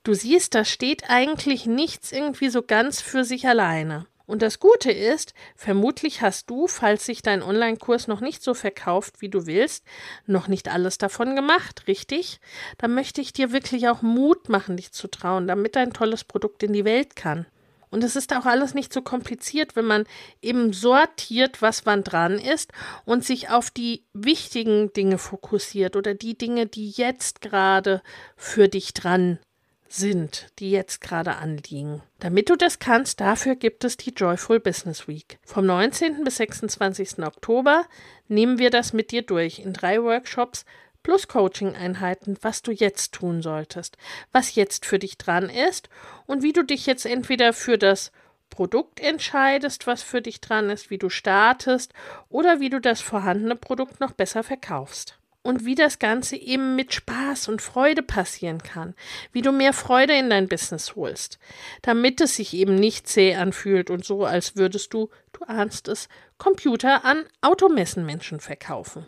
Du 0.05 0.13
siehst, 0.13 0.53
da 0.53 0.63
steht 0.63 1.09
eigentlich 1.09 1.65
nichts 1.65 2.11
irgendwie 2.11 2.49
so 2.49 2.61
ganz 2.61 3.01
für 3.01 3.23
sich 3.23 3.47
alleine. 3.47 4.05
Und 4.27 4.43
das 4.43 4.59
Gute 4.59 4.91
ist, 4.91 5.33
vermutlich 5.55 6.21
hast 6.21 6.47
du, 6.47 6.67
falls 6.67 7.07
sich 7.07 7.23
dein 7.23 7.41
Online-Kurs 7.41 8.07
noch 8.07 8.21
nicht 8.21 8.43
so 8.43 8.53
verkauft, 8.53 9.21
wie 9.21 9.29
du 9.29 9.47
willst, 9.47 9.83
noch 10.27 10.47
nicht 10.47 10.71
alles 10.71 10.99
davon 10.99 11.35
gemacht, 11.35 11.87
richtig? 11.87 12.39
Da 12.77 12.87
möchte 12.87 13.19
ich 13.19 13.33
dir 13.33 13.51
wirklich 13.51 13.89
auch 13.89 14.03
Mut 14.03 14.47
machen, 14.47 14.77
dich 14.77 14.91
zu 14.91 15.07
trauen, 15.07 15.47
damit 15.47 15.75
dein 15.75 15.91
tolles 15.91 16.23
Produkt 16.23 16.61
in 16.61 16.73
die 16.73 16.85
Welt 16.85 17.15
kann. 17.15 17.47
Und 17.89 18.03
es 18.03 18.15
ist 18.15 18.31
auch 18.35 18.45
alles 18.45 18.75
nicht 18.75 18.93
so 18.93 19.01
kompliziert, 19.01 19.75
wenn 19.75 19.85
man 19.85 20.05
eben 20.39 20.71
sortiert, 20.71 21.63
was 21.63 21.87
wann 21.87 22.03
dran 22.03 22.37
ist 22.37 22.73
und 23.05 23.25
sich 23.25 23.49
auf 23.49 23.71
die 23.71 24.03
wichtigen 24.13 24.93
Dinge 24.93 25.17
fokussiert 25.17 25.95
oder 25.95 26.13
die 26.13 26.37
Dinge, 26.37 26.67
die 26.67 26.91
jetzt 26.91 27.41
gerade 27.41 28.03
für 28.35 28.67
dich 28.67 28.93
dran 28.93 29.39
sind, 29.87 30.47
die 30.59 30.71
jetzt 30.71 31.01
gerade 31.01 31.35
anliegen. 31.35 32.01
Damit 32.19 32.49
du 32.49 32.55
das 32.55 32.79
kannst, 32.79 33.19
dafür 33.21 33.55
gibt 33.55 33.83
es 33.83 33.97
die 33.97 34.11
Joyful 34.11 34.59
Business 34.59 35.07
Week. 35.07 35.37
Vom 35.45 35.65
19. 35.65 36.23
bis 36.23 36.37
26. 36.37 37.19
Oktober 37.19 37.85
nehmen 38.27 38.57
wir 38.57 38.69
das 38.69 38.93
mit 38.93 39.11
dir 39.11 39.21
durch 39.21 39.59
in 39.59 39.73
drei 39.73 40.01
Workshops 40.01 40.65
plus 41.03 41.27
Coaching-Einheiten, 41.27 42.37
was 42.41 42.63
du 42.63 42.71
jetzt 42.71 43.13
tun 43.13 43.43
solltest, 43.43 43.97
was 44.31 44.55
jetzt 44.55 44.85
für 44.85 44.97
dich 44.97 45.19
dran 45.19 45.49
ist 45.49 45.87
und 46.25 46.41
wie 46.41 46.53
du 46.53 46.63
dich 46.63 46.87
jetzt 46.87 47.05
entweder 47.05 47.53
für 47.53 47.77
das 47.77 48.11
Produkt 48.49 48.99
entscheidest, 48.99 49.85
was 49.85 50.01
für 50.01 50.21
dich 50.21 50.41
dran 50.41 50.69
ist, 50.69 50.89
wie 50.89 50.97
du 50.97 51.09
startest 51.09 51.93
oder 52.29 52.59
wie 52.59 52.69
du 52.69 52.81
das 52.81 53.01
vorhandene 53.01 53.55
Produkt 53.55 53.99
noch 53.99 54.13
besser 54.13 54.43
verkaufst 54.43 55.19
und 55.45 55.63
wie 55.63 55.75
das 55.75 55.99
Ganze 55.99 56.36
eben 56.36 56.75
mit 56.75 56.93
Spaß 56.93 57.49
und 57.49 57.62
Freude 57.62 58.01
passieren 58.01 58.63
kann, 58.63 58.95
wie 59.31 59.43
du 59.43 59.51
mehr 59.51 59.73
Freude 59.73 60.13
in 60.17 60.31
dein 60.31 60.47
Business 60.47 60.95
holst, 60.95 61.38
damit 61.84 62.19
es 62.19 62.36
sich 62.36 62.55
eben 62.55 62.73
nicht 62.73 63.08
zäh 63.08 63.36
anfühlt 63.36 63.91
und 63.91 64.03
so, 64.03 64.25
als 64.25 64.55
würdest 64.55 64.93
du, 64.95 65.10
du 65.34 65.45
ahnst 65.45 65.88
es, 65.88 66.10
Computer 66.39 67.05
an 67.05 67.25
Automessenmenschen 67.41 68.39
verkaufen. 68.39 69.05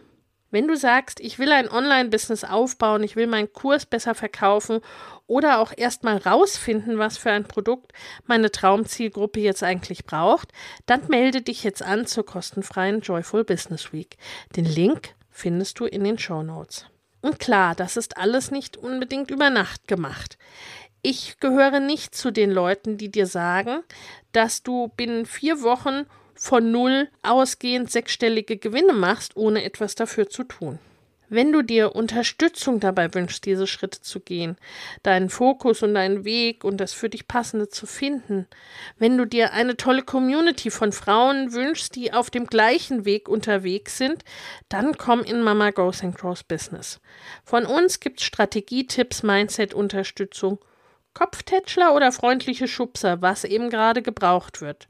Wenn 0.52 0.68
du 0.68 0.78
sagst, 0.78 1.20
ich 1.20 1.40
will 1.40 1.52
ein 1.52 1.70
Online-Business 1.70 2.44
aufbauen, 2.44 3.04
ich 3.04 3.16
will 3.16 3.28
meinen 3.28 3.52
Kurs 3.52 3.86
besser 3.86 4.14
verkaufen 4.14 4.80
oder 5.26 5.60
auch 5.60 5.74
erstmal 5.76 6.18
rausfinden, 6.18 7.00
was 7.00 7.18
für 7.18 7.32
ein 7.32 7.44
Produkt 7.46 7.92
meine 8.28 8.52
Traumzielgruppe 8.52 9.40
jetzt 9.40 9.64
eigentlich 9.64 10.06
braucht, 10.06 10.54
dann 10.86 11.08
melde 11.08 11.42
dich 11.42 11.64
jetzt 11.64 11.82
an 11.82 12.06
zur 12.06 12.26
kostenfreien 12.26 13.02
Joyful 13.02 13.44
Business 13.44 13.92
Week. 13.92 14.18
Den 14.56 14.66
Link 14.66 15.17
findest 15.38 15.80
du 15.80 15.86
in 15.86 16.04
den 16.04 16.18
Show 16.18 16.42
Notes. 16.42 16.86
Und 17.22 17.40
klar, 17.40 17.76
das 17.76 17.96
ist 17.96 18.18
alles 18.18 18.50
nicht 18.50 18.76
unbedingt 18.76 19.30
über 19.30 19.50
Nacht 19.52 19.88
gemacht. 19.88 20.38
Ich 21.04 21.40
gehöre 21.40 21.80
nicht 21.80 22.16
zu 22.16 22.32
den 22.32 22.50
Leuten, 22.50 22.98
die 22.98 23.12
dir 23.12 23.28
sagen, 23.28 23.84
dass 24.32 24.64
du 24.64 24.88
binnen 24.98 25.26
vier 25.28 25.62
Wochen 25.62 26.06
von 26.34 26.72
null 26.72 27.10
ausgehend 27.22 27.92
sechsstellige 27.92 28.58
Gewinne 28.58 28.94
machst, 28.94 29.38
ohne 29.38 29.64
etwas 29.64 29.94
dafür 29.94 30.28
zu 30.28 30.44
tun. 30.44 30.80
Wenn 31.30 31.52
du 31.52 31.62
dir 31.62 31.96
Unterstützung 31.96 32.80
dabei 32.80 33.14
wünschst, 33.14 33.46
diese 33.46 33.68
Schritte 33.68 34.02
zu 34.02 34.22
gehen, 34.22 34.56
deinen 35.04 35.30
Fokus 35.30 35.84
und 35.84 35.94
deinen 35.94 36.24
Weg 36.24 36.64
und 36.64 36.78
das 36.78 36.94
für 36.94 37.10
dich 37.10 37.28
passende 37.28 37.68
zu 37.68 37.86
finden, 37.86 38.48
wenn 38.98 39.18
du 39.18 39.26
dir 39.26 39.52
eine 39.52 39.76
tolle 39.76 40.04
Community 40.04 40.72
von 40.72 40.94
Frauen 40.94 41.52
wünschst, 41.52 41.96
die 41.96 42.14
auf 42.14 42.30
dem 42.30 42.48
gleichen 42.48 43.04
Weg 43.04 43.28
unterwegs 43.28 43.98
sind, 43.98 44.24
dann 44.70 44.98
komm 44.98 45.22
in 45.22 45.42
Mama 45.42 45.72
Goes 45.72 46.02
and 46.02 46.18
Grows 46.18 46.44
Business. 46.44 47.02
Von 47.44 47.66
uns 47.66 48.00
gibt's 48.00 48.24
Strategietipps, 48.24 49.24
Mindset-Unterstützung 49.24 50.60
Kopftätschler 51.18 51.96
oder 51.96 52.12
freundliche 52.12 52.68
Schubser, 52.68 53.24
was 53.24 53.44
eben 53.44 53.72
gerade 53.72 54.04
gebraucht 54.04 54.62
wird. 54.62 54.88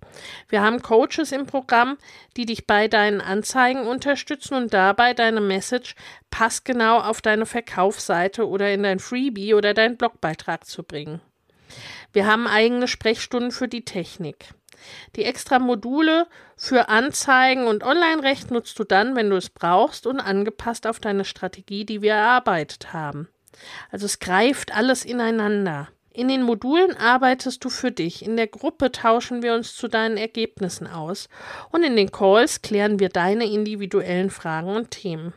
Wir 0.50 0.62
haben 0.62 0.82
Coaches 0.82 1.32
im 1.32 1.46
Programm, 1.46 1.98
die 2.36 2.46
dich 2.46 2.68
bei 2.68 2.90
deinen 2.90 3.22
Anzeigen 3.22 3.88
unterstützen 3.88 4.56
und 4.56 4.74
dabei 4.74 5.14
deine 5.14 5.40
Message 5.40 5.96
passgenau 6.30 6.98
auf 6.98 7.22
deine 7.22 7.46
Verkaufsseite 7.46 8.46
oder 8.46 8.74
in 8.74 8.84
dein 8.84 9.00
Freebie 9.00 9.54
oder 9.54 9.74
deinen 9.74 9.96
Blogbeitrag 9.96 10.66
zu 10.66 10.84
bringen. 10.84 11.22
Wir 12.12 12.28
haben 12.28 12.46
eigene 12.46 12.90
Sprechstunden 12.90 13.52
für 13.52 13.70
die 13.70 13.86
Technik. 13.86 14.50
Die 15.16 15.24
extra 15.24 15.60
Module 15.60 16.28
für 16.58 16.90
Anzeigen 16.90 17.68
und 17.68 17.86
Online-Recht 17.86 18.52
nutzt 18.52 18.78
du 18.80 18.84
dann, 18.84 19.16
wenn 19.16 19.30
du 19.30 19.38
es 19.38 19.50
brauchst 19.50 20.06
und 20.06 20.20
angepasst 20.20 20.88
auf 20.88 21.00
deine 21.00 21.24
Strategie, 21.24 21.86
die 21.86 22.02
wir 22.02 22.16
erarbeitet 22.16 22.92
haben. 22.92 23.30
Also 23.92 24.06
es 24.06 24.20
greift 24.20 24.76
alles 24.76 25.06
ineinander. 25.06 25.88
In 26.18 26.30
den 26.30 26.42
Modulen 26.42 26.98
arbeitest 26.98 27.64
du 27.64 27.70
für 27.70 27.92
dich, 27.92 28.26
in 28.26 28.38
der 28.38 28.48
Gruppe 28.48 28.92
tauschen 28.92 29.44
wir 29.44 29.54
uns 29.54 29.76
zu 29.76 29.88
deinen 29.88 30.18
Ergebnissen 30.18 30.88
aus 30.88 31.30
und 31.72 31.84
in 31.84 31.96
den 31.96 32.12
Calls 32.12 32.64
klären 32.64 33.00
wir 33.00 33.10
deine 33.10 33.46
individuellen 33.46 34.32
Fragen 34.32 34.76
und 34.76 34.90
Themen. 34.90 35.36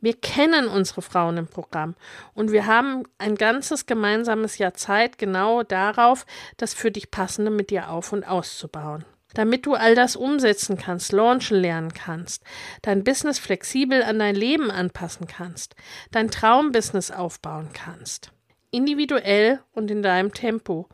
Wir 0.00 0.14
kennen 0.14 0.66
unsere 0.66 1.02
Frauen 1.02 1.36
im 1.36 1.46
Programm 1.46 1.94
und 2.32 2.52
wir 2.52 2.64
haben 2.64 3.02
ein 3.18 3.34
ganzes 3.34 3.84
gemeinsames 3.84 4.56
Jahr 4.56 4.72
Zeit 4.72 5.18
genau 5.18 5.62
darauf, 5.62 6.24
das 6.56 6.72
für 6.72 6.90
dich 6.90 7.10
passende 7.10 7.50
mit 7.50 7.68
dir 7.68 7.90
auf 7.90 8.14
und 8.14 8.24
auszubauen. 8.24 9.04
Damit 9.34 9.66
du 9.66 9.74
all 9.74 9.94
das 9.94 10.16
umsetzen 10.16 10.78
kannst, 10.78 11.12
launchen 11.12 11.58
lernen 11.58 11.92
kannst, 11.92 12.44
dein 12.80 13.04
Business 13.04 13.38
flexibel 13.38 14.02
an 14.02 14.18
dein 14.18 14.36
Leben 14.36 14.70
anpassen 14.70 15.26
kannst, 15.26 15.76
dein 16.12 16.30
Traumbusiness 16.30 17.10
aufbauen 17.10 17.68
kannst. 17.74 18.32
Individuell 18.72 19.60
und 19.72 19.90
in 19.90 20.02
deinem 20.02 20.34
Tempo. 20.34 20.88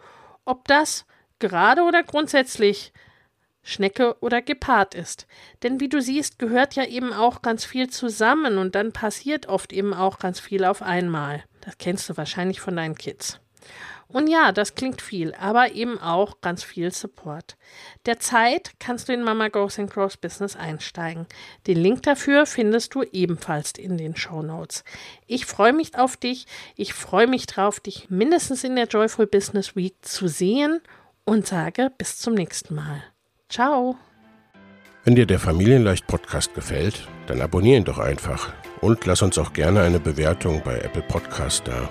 Ob 0.45 0.69
das 0.69 1.07
gerade 1.39 1.83
oder 1.83 2.03
grundsätzlich 2.03 2.93
Schnecke 3.63 4.17
oder 4.21 4.41
Gepard 4.41 4.95
ist. 4.95 5.27
Denn 5.63 5.81
wie 5.81 5.89
du 5.89 6.01
siehst, 6.01 6.39
gehört 6.39 6.75
ja 6.75 6.85
eben 6.85 7.13
auch 7.13 7.43
ganz 7.43 7.65
viel 7.65 7.89
zusammen 7.89 8.59
und 8.59 8.75
dann 8.75 8.93
passiert 8.93 9.47
oft 9.47 9.73
eben 9.73 9.93
auch 9.93 10.19
ganz 10.19 10.41
viel 10.41 10.65
auf 10.65 10.83
einmal. 10.83 11.45
Das 11.61 11.77
kennst 11.79 12.09
du 12.09 12.17
wahrscheinlich 12.17 12.61
von 12.61 12.77
deinen 12.77 12.95
Kids. 12.95 13.41
Und 14.11 14.27
ja, 14.27 14.53
das 14.53 14.75
klingt 14.75 15.03
viel, 15.03 15.35
aber 15.35 15.73
eben 15.73 15.99
auch 15.99 16.41
ganz 16.41 16.65
viel 16.65 16.91
Support. 16.91 17.59
Derzeit 18.07 18.73
kannst 18.79 19.09
du 19.09 19.13
in 19.13 19.23
Mama 19.23 19.49
Goes 19.49 19.79
and 19.79 19.91
Cross 19.91 20.17
Business 20.17 20.57
einsteigen. 20.57 21.27
Den 21.67 21.77
Link 21.77 22.05
dafür 22.05 22.47
findest 22.47 22.95
du 22.95 23.03
ebenfalls 23.03 23.73
in 23.73 23.99
den 23.99 24.17
Show 24.17 24.43
Notes. 24.43 24.83
Ich 25.27 25.45
freue 25.45 25.75
mich 25.75 25.99
auf 25.99 26.17
dich. 26.17 26.47
Ich 26.75 26.95
freue 26.95 27.27
mich 27.27 27.47
drauf, 27.47 27.81
dich 27.81 28.09
mindestens 28.09 28.65
in 28.65 28.77
der 28.77 28.87
Joyful 28.87 29.27
Business 29.27 29.77
Week 29.77 29.95
zu 30.01 30.27
sehen 30.27 30.81
und 31.27 31.47
sage 31.47 31.93
bis 31.99 32.19
zum 32.19 32.33
nächsten 32.33 32.75
Mal. 32.75 33.03
Ciao. 33.51 33.97
Wenn 35.05 35.17
dir 35.17 35.27
der 35.27 35.39
Familienleicht 35.39 36.07
Podcast 36.07 36.55
gefällt, 36.55 37.07
dann 37.27 37.43
abonniere 37.43 37.77
ihn 37.77 37.85
doch 37.85 37.99
einfach 37.99 38.55
und 38.81 39.05
lass 39.05 39.21
uns 39.21 39.37
auch 39.37 39.53
gerne 39.53 39.83
eine 39.83 40.01
Bewertung 40.01 40.63
bei 40.65 40.79
Apple 40.79 41.03
Podcast 41.03 41.69
da. 41.69 41.91